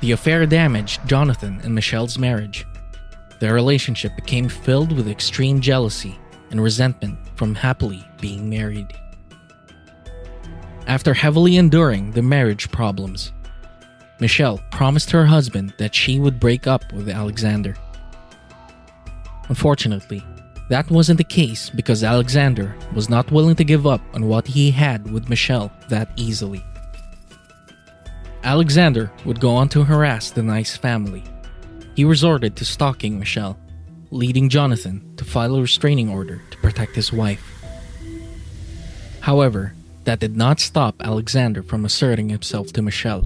The 0.00 0.12
affair 0.12 0.46
damaged 0.46 1.06
Jonathan 1.06 1.60
and 1.62 1.74
Michelle's 1.74 2.18
marriage. 2.18 2.64
Their 3.42 3.54
relationship 3.54 4.14
became 4.14 4.48
filled 4.48 4.92
with 4.92 5.08
extreme 5.08 5.60
jealousy 5.60 6.16
and 6.52 6.62
resentment 6.62 7.18
from 7.34 7.56
happily 7.56 8.06
being 8.20 8.48
married. 8.48 8.86
After 10.86 11.12
heavily 11.12 11.56
enduring 11.56 12.12
the 12.12 12.22
marriage 12.22 12.70
problems, 12.70 13.32
Michelle 14.20 14.60
promised 14.70 15.10
her 15.10 15.26
husband 15.26 15.74
that 15.78 15.92
she 15.92 16.20
would 16.20 16.38
break 16.38 16.68
up 16.68 16.84
with 16.92 17.08
Alexander. 17.08 17.74
Unfortunately, 19.48 20.24
that 20.68 20.88
wasn't 20.88 21.18
the 21.18 21.24
case 21.24 21.68
because 21.68 22.04
Alexander 22.04 22.76
was 22.94 23.10
not 23.10 23.32
willing 23.32 23.56
to 23.56 23.64
give 23.64 23.88
up 23.88 24.02
on 24.14 24.28
what 24.28 24.46
he 24.46 24.70
had 24.70 25.10
with 25.10 25.28
Michelle 25.28 25.72
that 25.88 26.08
easily. 26.14 26.64
Alexander 28.44 29.10
would 29.24 29.40
go 29.40 29.50
on 29.50 29.68
to 29.70 29.82
harass 29.82 30.30
the 30.30 30.42
Nyce 30.42 30.78
family. 30.78 31.24
He 31.94 32.04
resorted 32.04 32.56
to 32.56 32.64
stalking 32.64 33.18
Michelle, 33.18 33.58
leading 34.10 34.48
Jonathan 34.48 35.14
to 35.16 35.24
file 35.24 35.56
a 35.56 35.60
restraining 35.60 36.08
order 36.08 36.42
to 36.50 36.58
protect 36.58 36.96
his 36.96 37.12
wife. 37.12 37.44
However, 39.20 39.74
that 40.04 40.20
did 40.20 40.36
not 40.36 40.58
stop 40.58 40.96
Alexander 41.00 41.62
from 41.62 41.84
asserting 41.84 42.28
himself 42.28 42.72
to 42.72 42.82
Michelle. 42.82 43.24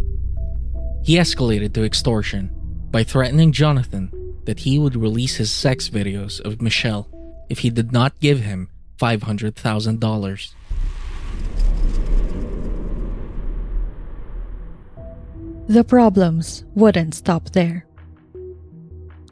He 1.02 1.16
escalated 1.16 1.72
to 1.74 1.84
extortion 1.84 2.50
by 2.90 3.04
threatening 3.04 3.52
Jonathan 3.52 4.10
that 4.44 4.60
he 4.60 4.78
would 4.78 4.96
release 4.96 5.36
his 5.36 5.52
sex 5.52 5.88
videos 5.88 6.40
of 6.40 6.60
Michelle 6.60 7.08
if 7.48 7.60
he 7.60 7.70
did 7.70 7.92
not 7.92 8.18
give 8.20 8.40
him 8.40 8.68
$500,000. 8.98 10.52
The 15.68 15.84
problems 15.84 16.64
wouldn't 16.74 17.14
stop 17.14 17.50
there. 17.50 17.85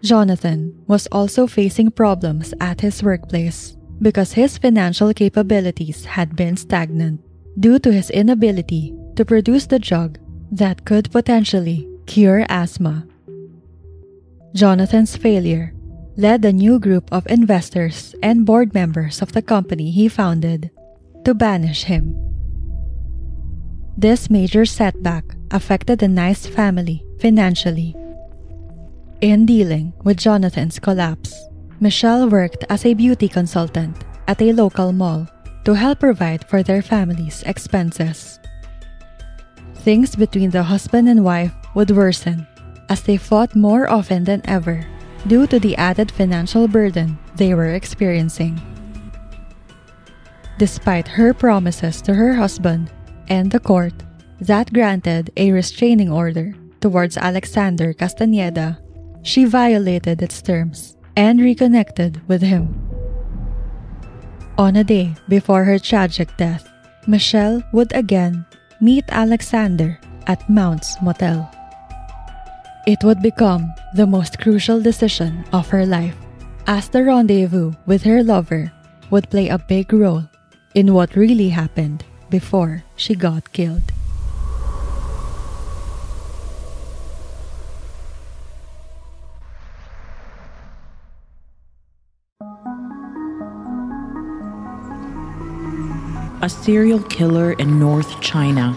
Jonathan 0.04 0.76
was 0.86 1.08
also 1.08 1.46
facing 1.46 1.90
problems 1.90 2.52
at 2.60 2.82
his 2.82 3.02
workplace 3.02 3.74
because 4.02 4.34
his 4.34 4.58
financial 4.58 5.14
capabilities 5.14 6.04
had 6.04 6.36
been 6.36 6.58
stagnant 6.58 7.24
due 7.58 7.78
to 7.78 7.90
his 7.90 8.10
inability 8.10 8.94
to 9.16 9.24
produce 9.24 9.66
the 9.66 9.78
drug 9.78 10.18
that 10.52 10.84
could 10.84 11.10
potentially 11.10 11.88
cure 12.04 12.44
asthma. 12.50 13.06
Jonathan's 14.52 15.16
failure 15.16 15.72
led 16.18 16.44
a 16.44 16.52
new 16.52 16.78
group 16.78 17.10
of 17.10 17.26
investors 17.26 18.14
and 18.22 18.44
board 18.44 18.74
members 18.74 19.22
of 19.22 19.32
the 19.32 19.40
company 19.40 19.90
he 19.90 20.06
founded 20.06 20.70
to 21.24 21.32
banish 21.32 21.84
him. 21.84 22.14
This 23.96 24.28
major 24.28 24.66
setback 24.66 25.24
affected 25.50 26.00
the 26.00 26.12
Nyce 26.12 26.46
family 26.46 27.06
financially. 27.20 27.96
In 29.24 29.46
dealing 29.46 29.94
with 30.04 30.18
Jonathan's 30.18 30.78
collapse, 30.78 31.32
Michelle 31.80 32.28
worked 32.28 32.62
as 32.68 32.84
a 32.84 32.92
beauty 32.92 33.26
consultant 33.26 33.96
at 34.28 34.42
a 34.42 34.52
local 34.52 34.92
mall 34.92 35.26
to 35.64 35.72
help 35.72 36.00
provide 36.00 36.44
for 36.44 36.62
their 36.62 36.82
family's 36.82 37.42
expenses. 37.44 38.38
Things 39.76 40.14
between 40.14 40.50
the 40.50 40.62
husband 40.62 41.08
and 41.08 41.24
wife 41.24 41.54
would 41.74 41.90
worsen 41.90 42.46
as 42.90 43.00
they 43.00 43.16
fought 43.16 43.56
more 43.56 43.88
often 43.88 44.24
than 44.24 44.42
ever 44.44 44.84
due 45.26 45.46
to 45.46 45.58
the 45.58 45.74
added 45.76 46.12
financial 46.12 46.68
burden 46.68 47.16
they 47.36 47.54
were 47.54 47.72
experiencing. 47.72 48.60
Despite 50.58 51.08
her 51.08 51.32
promises 51.32 52.02
to 52.02 52.12
her 52.12 52.34
husband 52.34 52.92
and 53.28 53.50
the 53.50 53.64
court 53.64 53.94
that 54.42 54.74
granted 54.74 55.32
a 55.38 55.50
restraining 55.50 56.12
order 56.12 56.52
towards 56.82 57.16
Alexander 57.16 57.94
Castañeda, 57.94 58.83
she 59.24 59.44
violated 59.44 60.20
its 60.20 60.40
terms 60.42 60.96
and 61.16 61.40
reconnected 61.40 62.20
with 62.28 62.42
him. 62.42 62.68
On 64.56 64.76
a 64.76 64.84
day 64.84 65.16
before 65.28 65.64
her 65.64 65.80
tragic 65.80 66.28
death, 66.36 66.68
Michelle 67.08 67.64
would 67.72 67.90
again 67.96 68.44
meet 68.80 69.04
Alexander 69.08 69.98
at 70.28 70.48
Mount's 70.48 70.94
Motel. 71.02 71.50
It 72.86 73.02
would 73.02 73.22
become 73.22 73.72
the 73.96 74.06
most 74.06 74.38
crucial 74.38 74.80
decision 74.80 75.44
of 75.52 75.68
her 75.70 75.86
life, 75.86 76.16
as 76.66 76.88
the 76.88 77.02
rendezvous 77.02 77.72
with 77.86 78.04
her 78.04 78.22
lover 78.22 78.70
would 79.10 79.30
play 79.30 79.48
a 79.48 79.58
big 79.58 79.92
role 79.92 80.28
in 80.74 80.92
what 80.92 81.16
really 81.16 81.48
happened 81.48 82.04
before 82.28 82.84
she 82.96 83.14
got 83.14 83.52
killed. 83.52 83.93
A 96.44 96.48
serial 96.50 97.02
killer 97.04 97.52
in 97.52 97.78
North 97.78 98.20
China, 98.20 98.76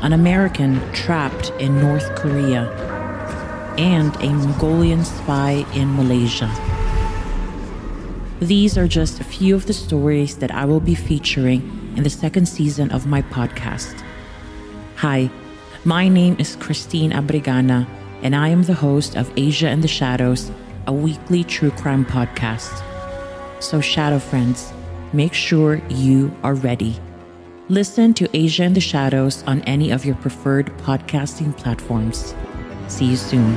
an 0.00 0.12
American 0.12 0.80
trapped 0.92 1.50
in 1.58 1.80
North 1.80 2.14
Korea, 2.14 2.70
and 3.76 4.14
a 4.22 4.28
Mongolian 4.32 5.04
spy 5.04 5.66
in 5.74 5.96
Malaysia. 5.96 6.48
These 8.38 8.78
are 8.78 8.86
just 8.86 9.18
a 9.18 9.24
few 9.24 9.56
of 9.56 9.66
the 9.66 9.72
stories 9.72 10.36
that 10.36 10.52
I 10.52 10.66
will 10.66 10.78
be 10.78 10.94
featuring 10.94 11.66
in 11.96 12.04
the 12.04 12.10
second 12.10 12.46
season 12.46 12.92
of 12.92 13.08
my 13.08 13.22
podcast. 13.22 14.04
Hi, 14.98 15.32
my 15.84 16.06
name 16.06 16.36
is 16.38 16.54
Christine 16.54 17.10
Abrigana, 17.10 17.88
and 18.22 18.36
I 18.36 18.50
am 18.50 18.62
the 18.62 18.74
host 18.74 19.16
of 19.16 19.32
Asia 19.36 19.68
in 19.68 19.80
the 19.80 19.88
Shadows, 19.88 20.52
a 20.86 20.92
weekly 20.92 21.42
true 21.42 21.72
crime 21.72 22.06
podcast. 22.06 22.70
So, 23.58 23.80
Shadow 23.80 24.20
Friends, 24.20 24.72
make 25.12 25.34
sure 25.34 25.80
you 25.88 26.34
are 26.42 26.54
ready. 26.54 26.96
Listen 27.68 28.14
to 28.14 28.28
Asia 28.34 28.64
in 28.64 28.72
the 28.72 28.80
Shadows 28.80 29.42
on 29.44 29.60
any 29.62 29.90
of 29.90 30.04
your 30.04 30.14
preferred 30.16 30.66
podcasting 30.78 31.56
platforms. 31.56 32.34
See 32.88 33.04
you 33.04 33.16
soon. 33.16 33.54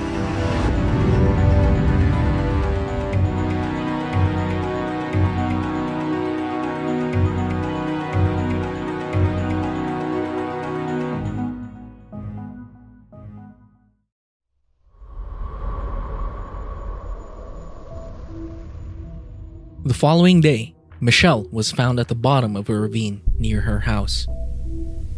The 19.84 19.96
following 19.96 20.42
day, 20.42 20.76
Michelle 21.04 21.48
was 21.52 21.72
found 21.72 22.00
at 22.00 22.10
the 22.10 22.16
bottom 22.16 22.56
of 22.56 22.70
a 22.70 22.76
ravine 22.76 23.22
near 23.40 23.62
her 23.62 23.80
house. 23.80 24.28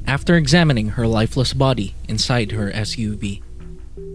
After 0.08 0.38
examining 0.38 0.88
her 0.90 1.06
lifeless 1.06 1.54
body 1.54 1.94
inside 2.08 2.54
her 2.54 2.72
SUV, 2.72 3.42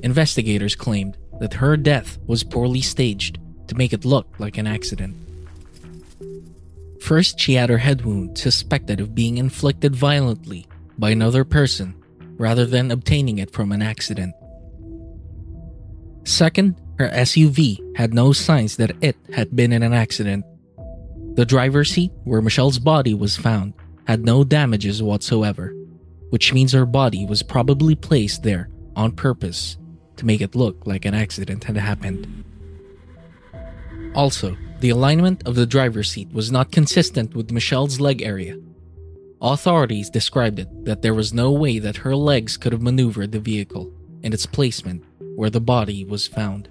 investigators 0.02 0.74
claimed 0.74 1.18
that 1.40 1.54
her 1.54 1.76
death 1.76 2.16
was 2.26 2.42
poorly 2.42 2.81
staged 2.81 3.38
to 3.66 3.74
make 3.74 3.92
it 3.92 4.07
look 4.07 4.26
like 4.38 4.57
an 4.57 4.66
accident. 4.66 5.14
First, 7.02 7.38
she 7.38 7.54
had 7.54 7.68
her 7.68 7.78
head 7.78 8.02
wound 8.02 8.38
suspected 8.38 8.98
of 8.98 9.14
being 9.14 9.37
inflicted 9.37 9.94
violently 9.94 10.66
by 10.98 11.11
another 11.11 11.44
person 11.44 11.94
rather 12.38 12.64
than 12.64 12.90
obtaining 12.90 13.38
it 13.38 13.52
from 13.52 13.72
an 13.72 13.83
accident. 13.83 14.35
Second, 16.24 16.76
her 16.98 17.11
SUV 17.11 17.78
had 17.96 18.14
no 18.14 18.33
signs 18.33 18.76
that 18.76 18.92
it 19.02 19.16
had 19.35 19.54
been 19.54 19.72
in 19.72 19.83
an 19.83 19.92
accident. 19.92 20.46
The 21.38 21.46
driver's 21.46 21.92
seat, 21.92 22.11
where 22.24 22.42
Michelle's 22.42 22.81
body 22.81 23.14
was 23.14 23.37
found, 23.37 23.74
had 24.09 24.24
no 24.24 24.42
damages 24.42 25.05
whatsoever, 25.05 25.72
which 26.31 26.53
means 26.53 26.72
her 26.72 26.85
body 26.85 27.24
was 27.27 27.44
probably 27.44 27.94
placed 27.94 28.42
there 28.42 28.68
on 28.96 29.12
purpose 29.12 29.77
to 30.16 30.27
make 30.27 30.40
it 30.40 30.57
look 30.57 30.85
like 30.85 31.05
an 31.05 31.14
accident 31.14 31.62
had 31.62 31.77
happened. 31.77 32.27
Also, 34.16 34.57
the 34.81 34.90
alignment 34.90 35.46
of 35.46 35.55
the 35.55 35.64
driver's 35.64 36.11
seat 36.11 36.29
was 36.33 36.51
not 36.51 36.72
consistent 36.72 37.37
with 37.37 37.53
Michelle's 37.53 38.01
leg 38.01 38.20
area. 38.20 38.59
Authorities 39.40 40.11
described 40.11 40.59
it 40.59 40.87
that 40.87 41.03
there 41.03 41.14
was 41.14 41.33
no 41.33 41.53
way 41.53 41.79
that 41.79 41.98
her 41.98 42.16
legs 42.16 42.57
could 42.57 42.72
have 42.72 42.83
maneuvered 42.83 43.31
the 43.31 43.38
vehicle 43.38 43.92
in 44.24 44.33
its 44.33 44.44
placement 44.44 45.05
where 45.37 45.51
the 45.51 45.61
body 45.61 46.05
was 46.05 46.27
found. 46.27 46.68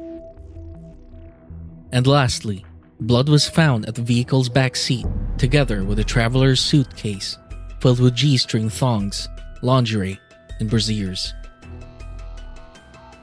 And 1.93 2.05
lastly, 2.05 2.65
blood 3.01 3.29
was 3.29 3.47
found 3.47 3.85
at 3.87 3.95
the 3.95 4.01
vehicle's 4.01 4.49
back 4.49 4.75
seat, 4.75 5.05
together 5.37 5.83
with 5.83 5.99
a 5.99 6.03
traveler's 6.03 6.59
suitcase 6.59 7.37
filled 7.79 7.99
with 7.99 8.15
G 8.15 8.37
string 8.37 8.69
thongs, 8.69 9.29
lingerie, 9.61 10.19
and 10.59 10.69
brasiers. 10.69 11.33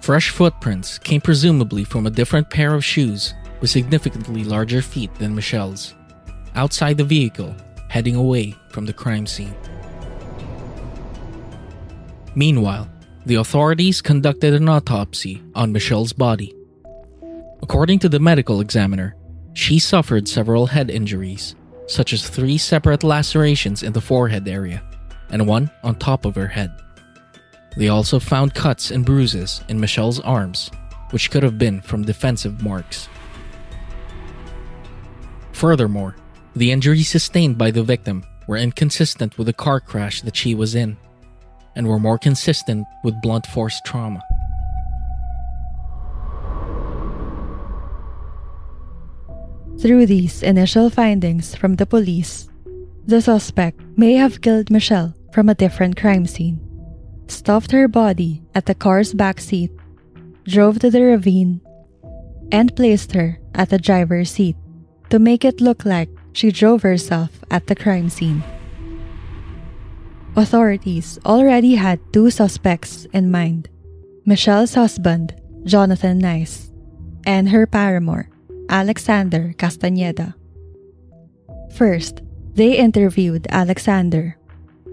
Fresh 0.00 0.30
footprints 0.30 0.98
came 0.98 1.20
presumably 1.20 1.82
from 1.84 2.06
a 2.06 2.10
different 2.10 2.50
pair 2.50 2.74
of 2.74 2.84
shoes 2.84 3.34
with 3.60 3.70
significantly 3.70 4.44
larger 4.44 4.82
feet 4.82 5.14
than 5.16 5.34
Michelle's, 5.34 5.94
outside 6.54 6.98
the 6.98 7.04
vehicle, 7.04 7.54
heading 7.88 8.14
away 8.14 8.54
from 8.70 8.84
the 8.84 8.92
crime 8.92 9.26
scene. 9.26 9.54
Meanwhile, 12.34 12.88
the 13.26 13.36
authorities 13.36 14.02
conducted 14.02 14.52
an 14.52 14.68
autopsy 14.68 15.42
on 15.54 15.72
Michelle's 15.72 16.12
body. 16.12 16.54
According 17.62 18.00
to 18.00 18.08
the 18.08 18.20
medical 18.20 18.60
examiner, 18.60 19.16
she 19.54 19.78
suffered 19.78 20.28
several 20.28 20.66
head 20.66 20.90
injuries, 20.90 21.54
such 21.86 22.12
as 22.12 22.28
three 22.28 22.58
separate 22.58 23.02
lacerations 23.02 23.82
in 23.82 23.92
the 23.92 24.00
forehead 24.00 24.46
area 24.48 24.82
and 25.30 25.46
one 25.46 25.70
on 25.82 25.94
top 25.94 26.24
of 26.24 26.34
her 26.34 26.48
head. 26.48 26.70
They 27.76 27.88
also 27.88 28.20
found 28.20 28.54
cuts 28.54 28.90
and 28.90 29.04
bruises 29.04 29.62
in 29.68 29.80
Michelle's 29.80 30.20
arms, 30.20 30.70
which 31.10 31.30
could 31.30 31.42
have 31.42 31.58
been 31.58 31.80
from 31.80 32.04
defensive 32.04 32.62
marks. 32.62 33.08
Furthermore, 35.52 36.16
the 36.54 36.70
injuries 36.70 37.08
sustained 37.08 37.58
by 37.58 37.70
the 37.70 37.82
victim 37.82 38.24
were 38.46 38.56
inconsistent 38.56 39.38
with 39.38 39.46
the 39.46 39.52
car 39.52 39.80
crash 39.80 40.20
that 40.22 40.36
she 40.36 40.54
was 40.54 40.74
in, 40.74 40.96
and 41.74 41.86
were 41.86 41.98
more 41.98 42.18
consistent 42.18 42.86
with 43.02 43.20
blunt 43.22 43.46
force 43.46 43.80
trauma. 43.84 44.22
Through 49.78 50.06
these 50.06 50.42
initial 50.42 50.88
findings 50.88 51.54
from 51.54 51.76
the 51.76 51.86
police, 51.86 52.48
the 53.06 53.20
suspect 53.20 53.80
may 53.96 54.14
have 54.14 54.40
killed 54.40 54.70
Michelle 54.70 55.14
from 55.32 55.48
a 55.48 55.54
different 55.54 55.96
crime 55.96 56.26
scene, 56.26 56.60
stuffed 57.28 57.72
her 57.72 57.88
body 57.88 58.42
at 58.54 58.66
the 58.66 58.74
car's 58.74 59.12
back 59.12 59.40
seat, 59.40 59.70
drove 60.44 60.78
to 60.78 60.90
the 60.90 61.02
ravine, 61.02 61.60
and 62.52 62.74
placed 62.76 63.12
her 63.12 63.38
at 63.54 63.68
the 63.68 63.78
driver's 63.78 64.30
seat 64.30 64.56
to 65.10 65.18
make 65.18 65.44
it 65.44 65.60
look 65.60 65.84
like 65.84 66.08
she 66.32 66.50
drove 66.50 66.82
herself 66.82 67.30
at 67.50 67.66
the 67.66 67.74
crime 67.74 68.08
scene. 68.08 68.42
Authorities 70.36 71.18
already 71.24 71.74
had 71.74 72.00
two 72.12 72.30
suspects 72.30 73.06
in 73.12 73.30
mind 73.30 73.68
Michelle's 74.24 74.74
husband, 74.74 75.34
Jonathan 75.64 76.20
Nyce, 76.20 76.72
and 77.26 77.50
her 77.50 77.66
paramour, 77.66 78.30
Alexander 78.68 79.54
Castañeda. 79.56 80.34
First, 81.74 82.22
they 82.54 82.78
interviewed 82.78 83.46
Alexander. 83.50 84.38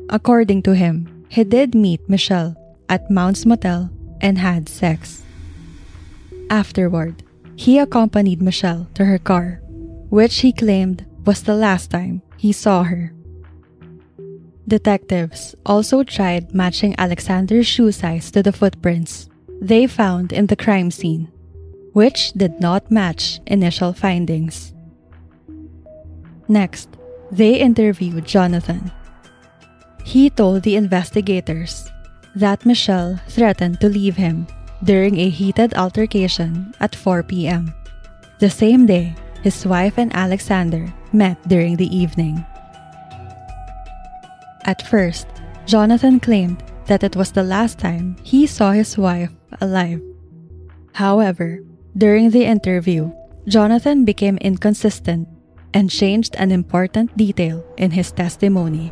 According 0.09 0.63
to 0.63 0.75
him, 0.75 1.25
he 1.29 1.43
did 1.43 1.75
meet 1.75 2.01
Michelle 2.09 2.55
at 2.89 3.09
Mount's 3.09 3.45
Motel 3.45 3.89
and 4.19 4.37
had 4.37 4.67
sex. 4.67 5.23
Afterward, 6.49 7.23
he 7.55 7.79
accompanied 7.79 8.41
Michelle 8.41 8.87
to 8.95 9.05
her 9.05 9.19
car, 9.19 9.61
which 10.09 10.39
he 10.39 10.51
claimed 10.51 11.05
was 11.25 11.43
the 11.43 11.55
last 11.55 11.91
time 11.91 12.21
he 12.35 12.51
saw 12.51 12.83
her. 12.83 13.13
Detectives 14.67 15.55
also 15.65 16.03
tried 16.03 16.53
matching 16.53 16.95
Alexander's 16.97 17.67
shoe 17.67 17.91
size 17.91 18.31
to 18.31 18.43
the 18.43 18.51
footprints 18.51 19.29
they 19.61 19.85
found 19.85 20.33
in 20.33 20.47
the 20.47 20.55
crime 20.55 20.89
scene, 20.89 21.30
which 21.93 22.31
did 22.33 22.59
not 22.59 22.91
match 22.91 23.39
initial 23.47 23.93
findings. 23.93 24.73
Next, 26.47 26.89
they 27.31 27.55
interviewed 27.55 28.25
Jonathan. 28.25 28.91
He 30.03 30.29
told 30.29 30.63
the 30.63 30.75
investigators 30.75 31.89
that 32.35 32.65
Michelle 32.65 33.19
threatened 33.27 33.79
to 33.81 33.89
leave 33.89 34.15
him 34.15 34.47
during 34.83 35.19
a 35.19 35.29
heated 35.29 35.73
altercation 35.75 36.73
at 36.79 36.95
4 36.95 37.23
p.m. 37.23 37.73
The 38.39 38.49
same 38.49 38.85
day, 38.85 39.15
his 39.43 39.65
wife 39.65 39.97
and 39.97 40.13
Alexander 40.15 40.91
met 41.13 41.37
during 41.47 41.77
the 41.77 41.89
evening. 41.95 42.43
At 44.65 44.87
first, 44.87 45.27
Jonathan 45.65 46.19
claimed 46.19 46.63
that 46.87 47.03
it 47.03 47.15
was 47.15 47.31
the 47.31 47.43
last 47.43 47.79
time 47.79 48.17
he 48.23 48.45
saw 48.45 48.71
his 48.71 48.97
wife 48.97 49.31
alive. 49.61 50.01
However, 50.93 51.61
during 51.97 52.29
the 52.29 52.45
interview, 52.45 53.11
Jonathan 53.47 54.05
became 54.05 54.37
inconsistent 54.37 55.27
and 55.73 55.89
changed 55.89 56.35
an 56.37 56.51
important 56.51 57.15
detail 57.17 57.63
in 57.77 57.91
his 57.91 58.11
testimony. 58.11 58.91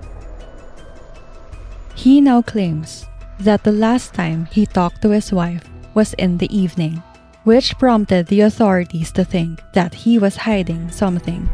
He 1.95 2.21
now 2.21 2.41
claims 2.41 3.05
that 3.39 3.63
the 3.63 3.71
last 3.71 4.13
time 4.13 4.45
he 4.51 4.65
talked 4.65 5.01
to 5.01 5.09
his 5.09 5.31
wife 5.31 5.63
was 5.93 6.13
in 6.15 6.37
the 6.37 6.49
evening, 6.55 7.01
which 7.43 7.77
prompted 7.77 8.27
the 8.27 8.41
authorities 8.41 9.11
to 9.13 9.23
think 9.23 9.61
that 9.73 9.93
he 9.93 10.19
was 10.19 10.35
hiding 10.35 10.91
something. 10.91 11.49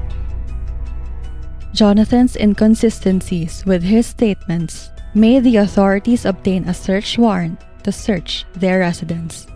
Jonathan's 1.73 2.35
inconsistencies 2.35 3.65
with 3.65 3.83
his 3.83 4.07
statements 4.07 4.91
made 5.13 5.43
the 5.43 5.57
authorities 5.57 6.25
obtain 6.25 6.63
a 6.67 6.73
search 6.73 7.17
warrant 7.17 7.59
to 7.83 7.91
search 7.91 8.45
their 8.53 8.79
residence. 8.79 9.47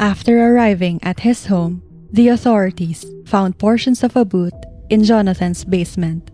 After 0.00 0.40
arriving 0.40 0.98
at 1.02 1.20
his 1.20 1.44
home, 1.44 1.82
the 2.10 2.28
authorities 2.28 3.04
found 3.26 3.58
portions 3.58 4.02
of 4.02 4.16
a 4.16 4.24
boot 4.24 4.54
in 4.88 5.04
Jonathan's 5.04 5.62
basement, 5.62 6.30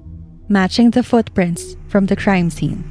matching 0.49 0.91
the 0.91 1.03
footprints 1.03 1.75
from 1.89 2.07
the 2.07 2.15
crime 2.15 2.49
scene. 2.49 2.85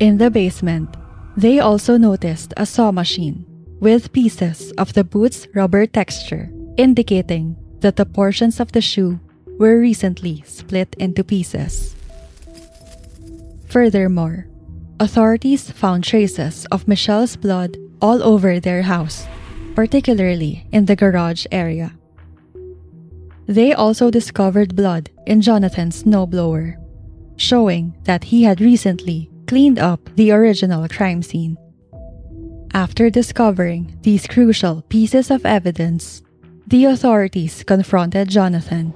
In 0.00 0.18
the 0.18 0.32
basement, 0.32 0.96
they 1.36 1.60
also 1.60 1.96
noticed 1.96 2.54
a 2.56 2.66
saw 2.66 2.90
machine 2.90 3.46
with 3.78 4.12
pieces 4.12 4.72
of 4.72 4.94
the 4.94 5.04
boot's 5.04 5.46
rubber 5.54 5.86
texture, 5.86 6.50
indicating 6.76 7.54
that 7.86 7.94
the 7.94 8.04
portions 8.04 8.58
of 8.58 8.72
the 8.72 8.80
shoe 8.80 9.20
were 9.60 9.78
recently 9.78 10.42
split 10.44 10.96
into 10.98 11.22
pieces. 11.22 11.94
Furthermore, 13.68 14.48
authorities 14.98 15.70
found 15.70 16.02
traces 16.02 16.66
of 16.72 16.88
Michelle's 16.88 17.36
blood 17.36 17.76
all 18.02 18.22
over 18.22 18.58
their 18.58 18.82
house, 18.82 19.26
particularly 19.74 20.66
in 20.72 20.84
the 20.86 20.96
garage 20.96 21.46
area. 21.52 21.94
They 23.46 23.72
also 23.72 24.10
discovered 24.10 24.76
blood 24.76 25.10
in 25.26 25.40
Jonathan's 25.40 26.02
snowblower, 26.02 26.76
showing 27.36 27.94
that 28.04 28.24
he 28.24 28.42
had 28.42 28.60
recently 28.60 29.30
cleaned 29.46 29.78
up 29.78 30.10
the 30.16 30.32
original 30.32 30.88
crime 30.88 31.22
scene. 31.22 31.56
After 32.74 33.10
discovering 33.10 33.98
these 34.02 34.26
crucial 34.26 34.82
pieces 34.82 35.30
of 35.30 35.46
evidence, 35.46 36.22
the 36.66 36.86
authorities 36.86 37.62
confronted 37.62 38.28
Jonathan. 38.28 38.94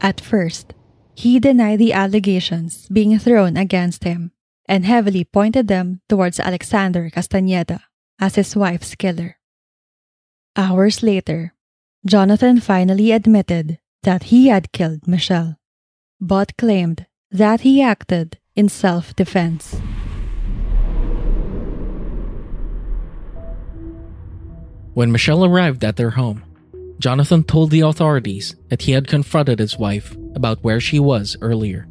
At 0.00 0.20
first, 0.20 0.74
he 1.14 1.40
denied 1.40 1.78
the 1.80 1.92
allegations 1.92 2.86
being 2.88 3.18
thrown 3.18 3.56
against 3.56 4.04
him 4.04 4.30
and 4.68 4.84
heavily 4.84 5.24
pointed 5.24 5.66
them 5.66 6.00
towards 6.08 6.38
Alexander 6.38 7.10
Castañeda 7.10 7.80
as 8.20 8.36
his 8.36 8.54
wife's 8.54 8.94
killer. 8.94 9.38
Hours 10.56 11.02
later, 11.02 11.54
Jonathan 12.06 12.60
finally 12.60 13.10
admitted 13.12 13.78
that 14.02 14.24
he 14.24 14.48
had 14.48 14.72
killed 14.72 15.08
Michelle, 15.08 15.56
but 16.20 16.56
claimed 16.56 17.06
that 17.30 17.62
he 17.62 17.82
acted 17.82 18.38
in 18.54 18.68
self 18.68 19.16
defense. 19.16 19.80
When 24.94 25.12
Michelle 25.12 25.44
arrived 25.44 25.84
at 25.84 25.96
their 25.96 26.10
home, 26.10 26.42
Jonathan 26.98 27.44
told 27.44 27.70
the 27.70 27.82
authorities 27.82 28.56
that 28.68 28.82
he 28.82 28.92
had 28.92 29.06
confronted 29.06 29.60
his 29.60 29.78
wife 29.78 30.16
about 30.34 30.64
where 30.64 30.80
she 30.80 30.98
was 30.98 31.36
earlier. 31.40 31.86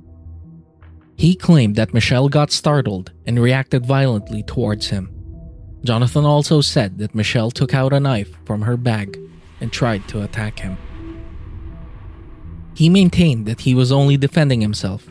He 1.17 1.35
claimed 1.35 1.75
that 1.75 1.95
Michelle 1.95 2.29
got 2.29 2.51
startled 2.51 3.11
and 3.25 3.39
reacted 3.39 3.85
violently 3.85 4.43
towards 4.43 4.87
him. 4.87 5.09
Jonathan 5.83 6.25
also 6.25 6.61
said 6.61 6.99
that 6.99 7.15
Michelle 7.15 7.49
took 7.49 7.73
out 7.73 7.91
a 7.91 7.99
knife 7.99 8.37
from 8.45 8.61
her 8.61 8.77
bag 8.77 9.19
and 9.59 9.73
tried 9.73 10.07
to 10.09 10.23
attack 10.23 10.59
him. 10.59 10.77
He 12.75 12.87
maintained 12.87 13.47
that 13.47 13.61
he 13.61 13.73
was 13.73 13.91
only 13.91 14.15
defending 14.15 14.61
himself, 14.61 15.07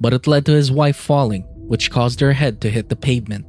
but 0.00 0.12
it 0.12 0.28
led 0.28 0.46
to 0.46 0.52
his 0.52 0.70
wife 0.70 0.96
falling, 0.96 1.42
which 1.56 1.90
caused 1.90 2.20
her 2.20 2.32
head 2.32 2.60
to 2.60 2.70
hit 2.70 2.88
the 2.88 2.94
pavement. 2.94 3.44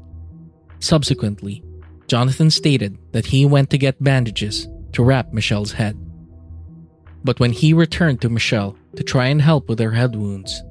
Subsequently, 0.80 1.64
Jonathan 2.08 2.50
stated 2.50 2.98
that 3.12 3.28
he 3.28 3.46
went 3.46 3.70
to 3.70 3.78
get 3.78 4.04
bandages 4.04 4.68
to 4.94 5.04
wrap 5.04 5.32
Michelle's 5.32 5.74
head. 5.74 5.96
But 7.24 7.40
when 7.40 7.52
he 7.52 7.72
returned 7.72 8.20
to 8.22 8.30
Michelle 8.30 8.76
to 8.96 9.04
try 9.04 9.28
and 9.28 9.42
help 9.42 9.70
with 9.70 9.80
her 9.80 9.92
head 9.92 10.16
wounds, 10.16 10.64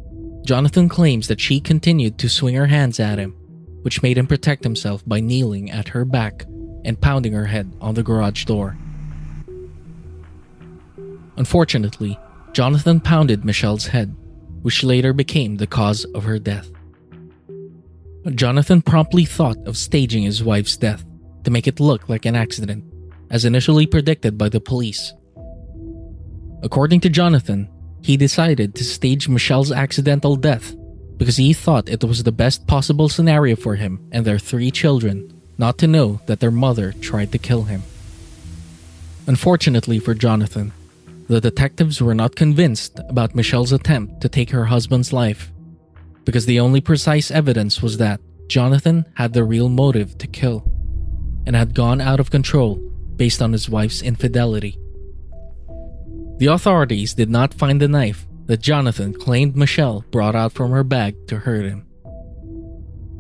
Jonathan 0.45 0.89
claims 0.89 1.29
that 1.29 1.41
she 1.41 1.61
continued 1.61 2.19
to 2.19 2.29
swing 2.29 2.55
her 2.55 2.67
hands 2.67 2.99
at 2.99 3.19
him, 3.19 3.33
which 3.83 4.03
made 4.03 4.19
him 4.19 4.27
protect 4.27 4.65
himself 4.65 5.03
by 5.07 5.21
kneeling 5.21 5.71
at 5.71 5.89
her 5.89 6.05
back 6.05 6.45
and 6.85 7.01
pounding 7.01 7.33
her 7.33 7.47
head 7.47 7.73
on 7.81 7.95
the 7.95 8.03
garage 8.03 8.45
door. 8.45 8.77
Unfortunately, 11.37 12.19
Jonathan 12.53 13.01
pounded 13.01 13.45
Michelle's 13.45 13.87
head, 13.87 14.15
which 14.63 14.85
later 14.85 15.13
became 15.13 15.57
the 15.57 15.67
cause 15.67 16.05
of 16.07 16.25
her 16.25 16.39
death. 16.39 16.71
Jonathan 18.35 18.83
promptly 18.83 19.25
thought 19.25 19.59
of 19.67 19.77
staging 19.77 20.23
his 20.23 20.45
wife's 20.45 20.77
death 20.77 21.05
to 21.45 21.51
make 21.51 21.67
it 21.67 21.81
look 21.81 22.09
like 22.09 22.25
an 22.25 22.37
accident 22.37 22.85
as 23.31 23.45
initially 23.45 23.87
predicted 23.87 24.37
by 24.37 24.49
the 24.49 24.61
police. 24.61 25.13
According 26.63 27.01
to 27.01 27.09
Jonathan, 27.09 27.69
he 28.03 28.17
decided 28.17 28.75
to 28.75 28.85
stage 28.85 29.29
Michelle's 29.29 29.73
accidental 29.73 30.37
death 30.37 30.75
because 31.17 31.37
he 31.37 31.53
thought 31.53 31.89
it 31.89 32.03
was 32.03 32.23
the 32.23 32.33
best 32.33 32.67
possible 32.67 33.09
scenario 33.09 33.57
for 33.57 33.77
him 33.77 34.09
and 34.11 34.25
their 34.25 34.39
three 34.39 34.71
children 34.71 35.41
not 35.57 35.79
to 35.79 35.87
know 35.87 36.21
that 36.27 36.41
their 36.41 36.51
mother 36.51 36.93
tried 37.01 37.31
to 37.31 37.39
kill 37.39 37.65
him. 37.65 37.83
Unfortunately 39.27 40.01
for 40.01 40.15
Jonathan, 40.15 40.73
the 41.29 41.41
detectives 41.41 42.03
were 42.03 42.15
not 42.15 42.35
convinced 42.35 42.99
about 43.09 43.35
Michelle's 43.37 43.73
attempt 43.73 44.21
to 44.21 44.29
take 44.29 44.51
her 44.51 44.65
husband's 44.65 45.13
life 45.13 45.53
because 46.25 46.47
the 46.47 46.61
only 46.61 46.81
precise 46.81 47.31
evidence 47.31 47.81
was 47.81 47.99
that 47.99 48.21
Jonathan 48.49 49.07
had 49.15 49.33
the 49.33 49.45
real 49.45 49.69
motive 49.69 50.19
to 50.19 50.27
kill 50.27 50.65
and 51.47 51.55
had 51.55 51.75
gone 51.75 52.01
out 52.01 52.21
of 52.21 52.31
control 52.31 52.77
based 53.17 53.41
on 53.41 53.53
his 53.53 53.69
wife's 53.69 54.03
infidelity. 54.03 54.77
The 56.43 56.51
authorities 56.51 57.15
did 57.15 57.31
not 57.31 57.55
find 57.55 57.81
the 57.81 57.87
knife 57.87 58.27
that 58.47 58.61
Jonathan 58.61 59.15
claimed 59.15 59.55
Michelle 59.55 60.05
brought 60.11 60.35
out 60.35 60.51
from 60.51 60.73
her 60.73 60.83
bag 60.83 61.15
to 61.29 61.39
hurt 61.39 61.65
him. 61.65 61.87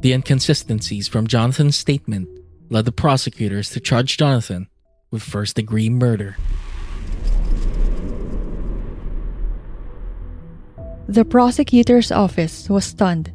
The 0.01 0.13
inconsistencies 0.13 1.07
from 1.07 1.29
Jonathan's 1.29 1.77
statement 1.77 2.29
led 2.69 2.85
the 2.85 2.91
prosecutors 2.91 3.71
to 3.71 3.79
charge 3.79 4.17
Jonathan 4.17 4.67
with 5.13 5.23
first 5.23 5.55
degree 5.55 5.89
murder. 5.89 6.35
The 11.07 11.25
prosecutor's 11.25 12.11
office 12.11 12.69
was 12.69 12.87
stunned 12.87 13.31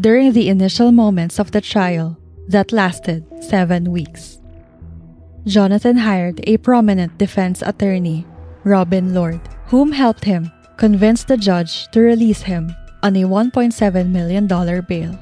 during 0.00 0.32
the 0.32 0.48
initial 0.48 0.90
moments 0.90 1.38
of 1.38 1.52
the 1.52 1.60
trial 1.60 2.18
that 2.48 2.72
lasted 2.72 3.24
seven 3.40 3.92
weeks. 3.92 4.40
Jonathan 5.46 5.98
hired 5.98 6.40
a 6.42 6.56
prominent 6.56 7.18
defense 7.18 7.62
attorney, 7.62 8.26
Robin 8.64 9.14
Lord, 9.14 9.40
whom 9.66 9.92
helped 9.92 10.24
him 10.24 10.50
convince 10.76 11.24
the 11.24 11.36
judge 11.36 11.88
to 11.90 12.00
release 12.00 12.42
him 12.42 12.74
on 13.02 13.16
a 13.16 13.24
$1.7 13.24 14.08
million 14.10 14.46
bail. 14.46 15.18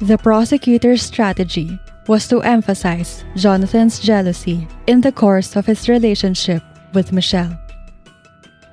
The 0.00 0.18
prosecutor's 0.18 1.02
strategy 1.02 1.78
was 2.06 2.28
to 2.28 2.40
emphasize 2.42 3.24
Jonathan's 3.36 3.98
jealousy 3.98 4.66
in 4.86 5.00
the 5.00 5.12
course 5.12 5.56
of 5.56 5.66
his 5.66 5.88
relationship 5.88 6.62
with 6.94 7.12
Michelle. 7.12 7.58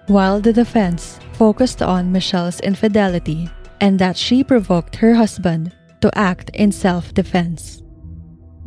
While 0.07 0.39
the 0.39 0.53
defense 0.53 1.19
focused 1.33 1.81
on 1.81 2.11
Michelle's 2.11 2.59
infidelity 2.61 3.49
and 3.81 3.99
that 3.99 4.17
she 4.17 4.43
provoked 4.43 4.95
her 4.97 5.15
husband 5.15 5.73
to 6.01 6.15
act 6.17 6.49
in 6.53 6.71
self 6.71 7.13
defense. 7.13 7.81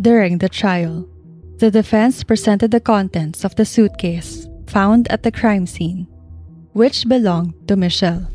During 0.01 0.39
the 0.39 0.49
trial, 0.49 1.09
the 1.59 1.71
defense 1.71 2.23
presented 2.23 2.71
the 2.71 2.81
contents 2.81 3.45
of 3.45 3.55
the 3.57 3.65
suitcase 3.65 4.47
found 4.69 5.09
at 5.11 5.23
the 5.23 5.33
crime 5.33 5.67
scene, 5.67 6.07
which 6.73 7.09
belonged 7.09 7.55
to 7.67 7.75
Michelle. 7.75 8.29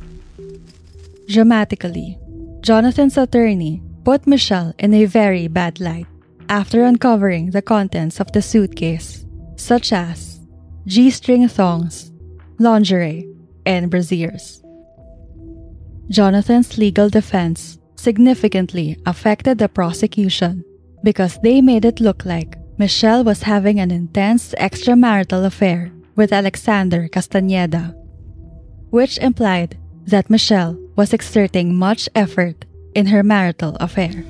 Dramatically, 1.29 2.17
Jonathan's 2.59 3.17
attorney 3.17 3.81
put 4.03 4.27
Michelle 4.27 4.73
in 4.77 4.93
a 4.93 5.05
very 5.05 5.47
bad 5.47 5.79
light 5.79 6.07
after 6.49 6.83
uncovering 6.83 7.51
the 7.51 7.61
contents 7.61 8.19
of 8.19 8.31
the 8.33 8.41
suitcase, 8.41 9.25
such 9.55 9.93
as 9.93 10.41
G 10.85 11.09
string 11.09 11.47
thongs, 11.47 12.11
lingerie, 12.59 13.29
and 13.65 13.89
brassieres. 13.89 14.59
Jonathan's 16.09 16.77
legal 16.77 17.09
defense 17.09 17.79
significantly 17.95 18.97
affected 19.05 19.57
the 19.59 19.69
prosecution 19.69 20.65
because 21.03 21.39
they 21.41 21.61
made 21.61 21.85
it 21.85 22.01
look 22.01 22.25
like 22.25 22.57
Michelle 22.77 23.23
was 23.23 23.43
having 23.43 23.79
an 23.79 23.91
intense 23.91 24.53
extramarital 24.57 25.45
affair 25.45 25.91
with 26.15 26.33
Alexander 26.33 27.07
Castañeda, 27.07 27.93
which 28.89 29.17
implied 29.19 29.77
that 30.05 30.29
Michelle 30.29 30.77
was 30.95 31.13
exerting 31.13 31.75
much 31.75 32.09
effort 32.15 32.65
in 32.95 33.07
her 33.07 33.23
marital 33.23 33.75
affair. 33.79 34.25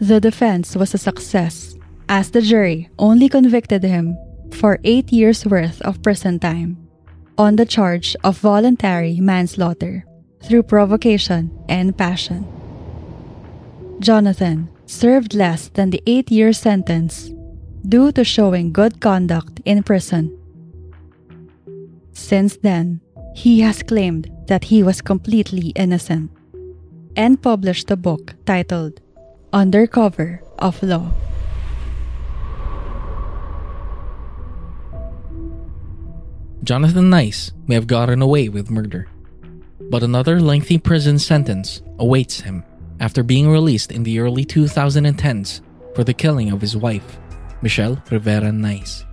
The 0.00 0.20
defense 0.20 0.74
was 0.76 0.92
a 0.94 0.98
success, 0.98 1.76
as 2.08 2.30
the 2.30 2.42
jury 2.42 2.90
only 2.98 3.28
convicted 3.28 3.84
him 3.84 4.18
for 4.50 4.80
eight 4.84 5.12
years' 5.12 5.46
worth 5.46 5.80
of 5.82 6.02
prison 6.02 6.38
time 6.38 6.76
on 7.38 7.56
the 7.56 7.66
charge 7.66 8.16
of 8.22 8.38
voluntary 8.38 9.18
manslaughter 9.20 10.04
through 10.42 10.62
provocation 10.62 11.50
and 11.68 11.96
passion. 11.96 12.46
Jonathan 14.00 14.68
served 14.86 15.34
less 15.34 15.68
than 15.68 15.90
the 15.90 16.02
eight 16.06 16.30
year 16.30 16.52
sentence 16.52 17.32
due 17.88 18.12
to 18.12 18.24
showing 18.24 18.72
good 18.72 19.00
conduct 19.00 19.60
in 19.64 19.82
prison. 19.82 20.36
Since 22.12 22.58
then, 22.58 23.00
he 23.34 23.60
has 23.60 23.82
claimed 23.82 24.30
that 24.46 24.64
he 24.64 24.82
was 24.82 25.00
completely 25.00 25.68
innocent 25.74 26.30
and 27.16 27.40
published 27.40 27.90
a 27.90 27.96
book 27.96 28.34
titled 28.46 29.00
Undercover 29.52 30.42
of 30.58 30.82
Law. 30.82 31.12
Jonathan 36.62 37.10
Nyce 37.10 37.52
may 37.66 37.74
have 37.74 37.86
gotten 37.86 38.22
away 38.22 38.48
with 38.48 38.70
murder, 38.70 39.08
but 39.90 40.02
another 40.02 40.40
lengthy 40.40 40.78
prison 40.78 41.18
sentence 41.18 41.82
awaits 41.98 42.40
him 42.40 42.64
after 43.00 43.22
being 43.22 43.48
released 43.48 43.92
in 43.92 44.02
the 44.02 44.18
early 44.18 44.44
2010s 44.44 45.60
for 45.94 46.04
the 46.04 46.14
killing 46.14 46.52
of 46.52 46.60
his 46.60 46.76
wife, 46.76 47.18
Michelle 47.62 48.02
Rivera 48.10 48.50
Nyce. 48.50 49.04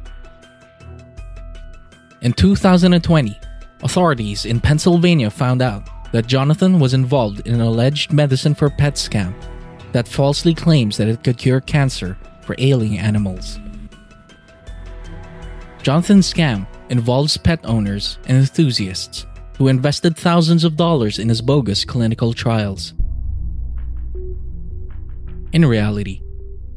In 2.21 2.33
2020, 2.33 3.39
authorities 3.83 4.45
in 4.45 4.59
Pennsylvania 4.59 5.29
found 5.29 5.61
out 5.61 5.89
that 6.11 6.27
Jonathan 6.27 6.79
was 6.79 6.93
involved 6.93 7.47
in 7.47 7.53
an 7.55 7.61
alleged 7.61 8.11
medicine 8.13 8.53
for 8.53 8.69
pets 8.69 9.07
scam 9.07 9.33
that 9.91 10.07
falsely 10.07 10.53
claims 10.53 10.97
that 10.97 11.07
it 11.07 11.23
could 11.23 11.37
cure 11.37 11.61
cancer 11.61 12.17
for 12.41 12.55
ailing 12.57 12.97
animals. 12.97 13.59
Jonathan's 15.81 16.31
scam 16.31 16.67
involves 16.89 17.37
pet 17.37 17.59
owners 17.63 18.19
and 18.27 18.37
enthusiasts 18.37 19.25
who 19.57 19.67
invested 19.67 20.15
thousands 20.15 20.63
of 20.63 20.75
dollars 20.75 21.19
in 21.19 21.29
his 21.29 21.41
bogus 21.41 21.85
clinical 21.85 22.33
trials. 22.33 22.93
In 25.53 25.65
reality, 25.65 26.21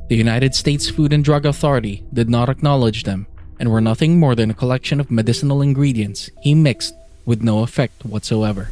the 0.08 0.16
United 0.16 0.52
States 0.52 0.90
Food 0.90 1.12
and 1.12 1.22
Drug 1.22 1.46
Authority 1.46 2.04
did 2.12 2.28
not 2.28 2.48
acknowledge 2.48 3.04
them 3.04 3.28
and 3.60 3.70
were 3.70 3.80
nothing 3.80 4.18
more 4.18 4.34
than 4.34 4.50
a 4.50 4.54
collection 4.54 4.98
of 4.98 5.12
medicinal 5.12 5.62
ingredients 5.62 6.28
he 6.42 6.56
mixed 6.56 6.92
with 7.24 7.40
no 7.40 7.62
effect 7.62 8.04
whatsoever. 8.04 8.70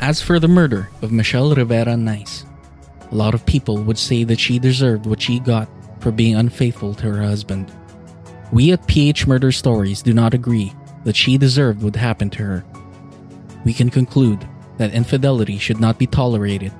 As 0.00 0.20
for 0.20 0.40
the 0.40 0.48
murder 0.48 0.90
of 1.00 1.12
Michelle 1.12 1.54
Rivera 1.54 1.94
Nyce, 1.94 2.44
a 3.12 3.14
lot 3.14 3.34
of 3.34 3.46
people 3.46 3.78
would 3.78 3.98
say 3.98 4.24
that 4.24 4.40
she 4.40 4.58
deserved 4.58 5.06
what 5.06 5.22
she 5.22 5.38
got 5.38 5.68
for 6.00 6.10
being 6.10 6.34
unfaithful 6.34 6.92
to 6.94 7.12
her 7.12 7.22
husband. 7.22 7.70
We 8.50 8.72
at 8.72 8.88
PH 8.88 9.28
Murder 9.28 9.52
Stories 9.52 10.02
do 10.02 10.12
not 10.12 10.34
agree 10.34 10.72
that 11.04 11.14
she 11.14 11.38
deserved 11.38 11.84
what 11.84 11.94
happened 11.94 12.32
to 12.32 12.42
her. 12.42 12.64
We 13.64 13.72
can 13.72 13.90
conclude 13.90 14.44
that 14.78 14.92
infidelity 14.92 15.58
should 15.58 15.78
not 15.78 16.00
be 16.00 16.08
tolerated, 16.08 16.72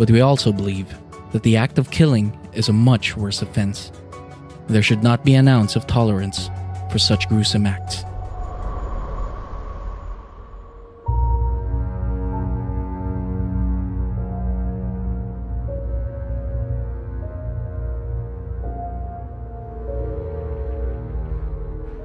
but 0.00 0.10
we 0.10 0.22
also 0.22 0.50
believe 0.50 0.96
that 1.32 1.42
the 1.42 1.58
act 1.58 1.78
of 1.78 1.90
killing 1.90 2.32
is 2.54 2.70
a 2.70 2.72
much 2.72 3.18
worse 3.18 3.42
offense. 3.42 3.92
There 4.66 4.82
should 4.82 5.02
not 5.02 5.26
be 5.26 5.34
an 5.34 5.46
ounce 5.46 5.76
of 5.76 5.86
tolerance 5.86 6.48
for 6.90 6.98
such 6.98 7.28
gruesome 7.28 7.66
acts. 7.66 8.02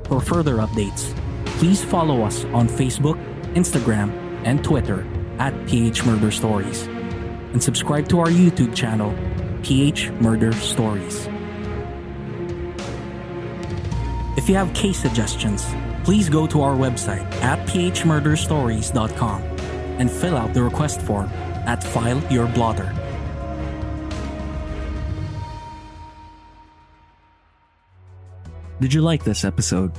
For 0.10 0.20
further 0.20 0.58
updates, 0.58 1.16
please 1.46 1.82
follow 1.82 2.24
us 2.24 2.44
on 2.46 2.68
Facebook, 2.68 3.18
Instagram, 3.54 4.12
and 4.44 4.62
Twitter 4.66 5.08
at 5.40 5.54
PH 5.66 6.06
Murder 6.06 6.32
Stories. 6.32 6.90
And 7.56 7.64
subscribe 7.64 8.10
to 8.10 8.20
our 8.20 8.28
YouTube 8.28 8.76
channel, 8.76 9.16
PH 9.64 10.10
Murder 10.20 10.52
Stories. 10.52 11.26
If 14.36 14.50
you 14.50 14.56
have 14.56 14.74
case 14.74 14.98
suggestions, 14.98 15.66
please 16.04 16.28
go 16.28 16.48
to 16.48 16.62
our 16.62 16.76
website 16.76 17.24
at 17.36 17.66
phmurderstories.com 17.70 19.42
and 19.42 20.12
fill 20.12 20.36
out 20.36 20.54
the 20.54 20.64
request 20.64 21.00
form 21.04 21.30
at 21.66 21.82
File 21.82 22.22
Your 22.30 22.48
Blotter. 22.48 22.94
Did 28.82 28.94
you 28.94 29.00
like 29.00 29.24
this 29.24 29.46
episode? 29.46 29.94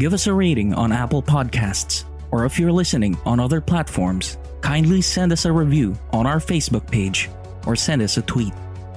Give 0.00 0.12
us 0.12 0.26
a 0.26 0.32
rating 0.32 0.74
on 0.74 0.90
Apple 0.90 1.22
Podcasts, 1.22 2.02
or 2.32 2.44
if 2.44 2.58
you're 2.58 2.72
listening 2.72 3.16
on 3.24 3.38
other 3.38 3.60
platforms, 3.60 4.36
kindly 4.60 5.00
send 5.00 5.32
us 5.32 5.44
a 5.44 5.52
review 5.52 5.96
on 6.12 6.26
our 6.26 6.38
Facebook 6.38 6.90
page 6.90 7.30
or 7.66 7.76
send 7.76 8.02
us 8.02 8.16
a 8.16 8.22
tweet. 8.22 8.52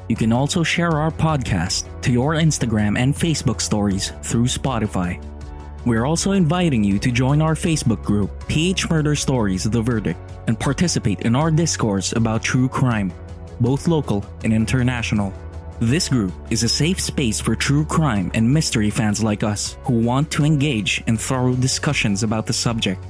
You 0.08 0.16
can 0.16 0.34
also 0.34 0.64
share 0.64 0.92
our 0.92 1.12
podcast 1.12 1.88
to 2.02 2.12
your 2.12 2.34
Instagram 2.34 2.98
and 2.98 3.16
Facebook 3.16 3.62
stories 3.62 4.12
through 4.24 4.46
Spotify. 4.46 5.24
We're 5.86 6.06
also 6.06 6.34
inviting 6.34 6.84
you 6.84 7.00
to 7.00 7.12
join 7.12 7.42
our 7.42 7.56
Facebook 7.56 8.04
group, 8.04 8.48
PH 8.48 8.90
Murder 8.90 9.16
Stories 9.16 9.64
The 9.64 9.82
Verdict, 9.82 10.20
and 10.48 10.60
participate 10.60 11.22
in 11.22 11.36
our 11.36 11.50
discourse 11.50 12.14
about 12.14 12.44
true 12.44 12.70
crime, 12.70 13.12
both 13.60 13.88
local 13.88 14.26
and 14.44 14.54
international. 14.54 15.34
This 15.80 16.08
group 16.08 16.32
is 16.52 16.62
a 16.62 16.70
safe 16.70 17.00
space 17.00 17.40
for 17.42 17.56
true 17.56 17.86
crime 17.86 18.30
and 18.36 18.48
mystery 18.48 18.92
fans 18.92 19.24
like 19.24 19.42
us 19.42 19.78
who 19.84 19.94
want 19.94 20.30
to 20.32 20.46
engage 20.46 21.04
in 21.08 21.18
thorough 21.18 21.56
discussions 21.56 22.22
about 22.22 22.46
the 22.46 22.54
subject. 22.54 23.04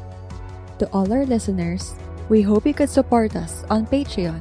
To 0.79 0.87
all 0.93 1.11
our 1.11 1.25
listeners, 1.25 1.93
we 2.31 2.41
hope 2.41 2.63
you 2.65 2.73
could 2.73 2.89
support 2.89 3.35
us 3.35 3.67
on 3.67 3.83
Patreon. 3.83 4.39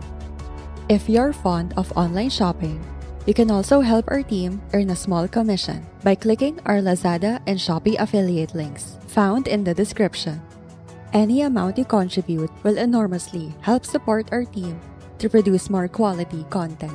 If 0.86 1.10
you're 1.10 1.34
fond 1.34 1.74
of 1.74 1.90
online 1.98 2.30
shopping, 2.30 2.78
you 3.26 3.34
can 3.34 3.50
also 3.50 3.82
help 3.82 4.06
our 4.06 4.22
team 4.22 4.62
earn 4.72 4.90
a 4.90 4.96
small 4.96 5.26
commission 5.26 5.82
by 6.06 6.14
clicking 6.14 6.62
our 6.70 6.78
Lazada 6.78 7.42
and 7.50 7.58
Shopee 7.58 7.98
affiliate 7.98 8.54
links 8.54 8.94
found 9.10 9.50
in 9.50 9.66
the 9.66 9.74
description. 9.74 10.40
Any 11.12 11.42
amount 11.42 11.78
you 11.78 11.84
contribute 11.84 12.54
will 12.62 12.78
enormously 12.78 13.52
help 13.60 13.84
support 13.84 14.30
our 14.30 14.46
team 14.46 14.78
to 15.18 15.28
produce 15.28 15.68
more 15.68 15.88
quality 15.90 16.46
content. 16.48 16.94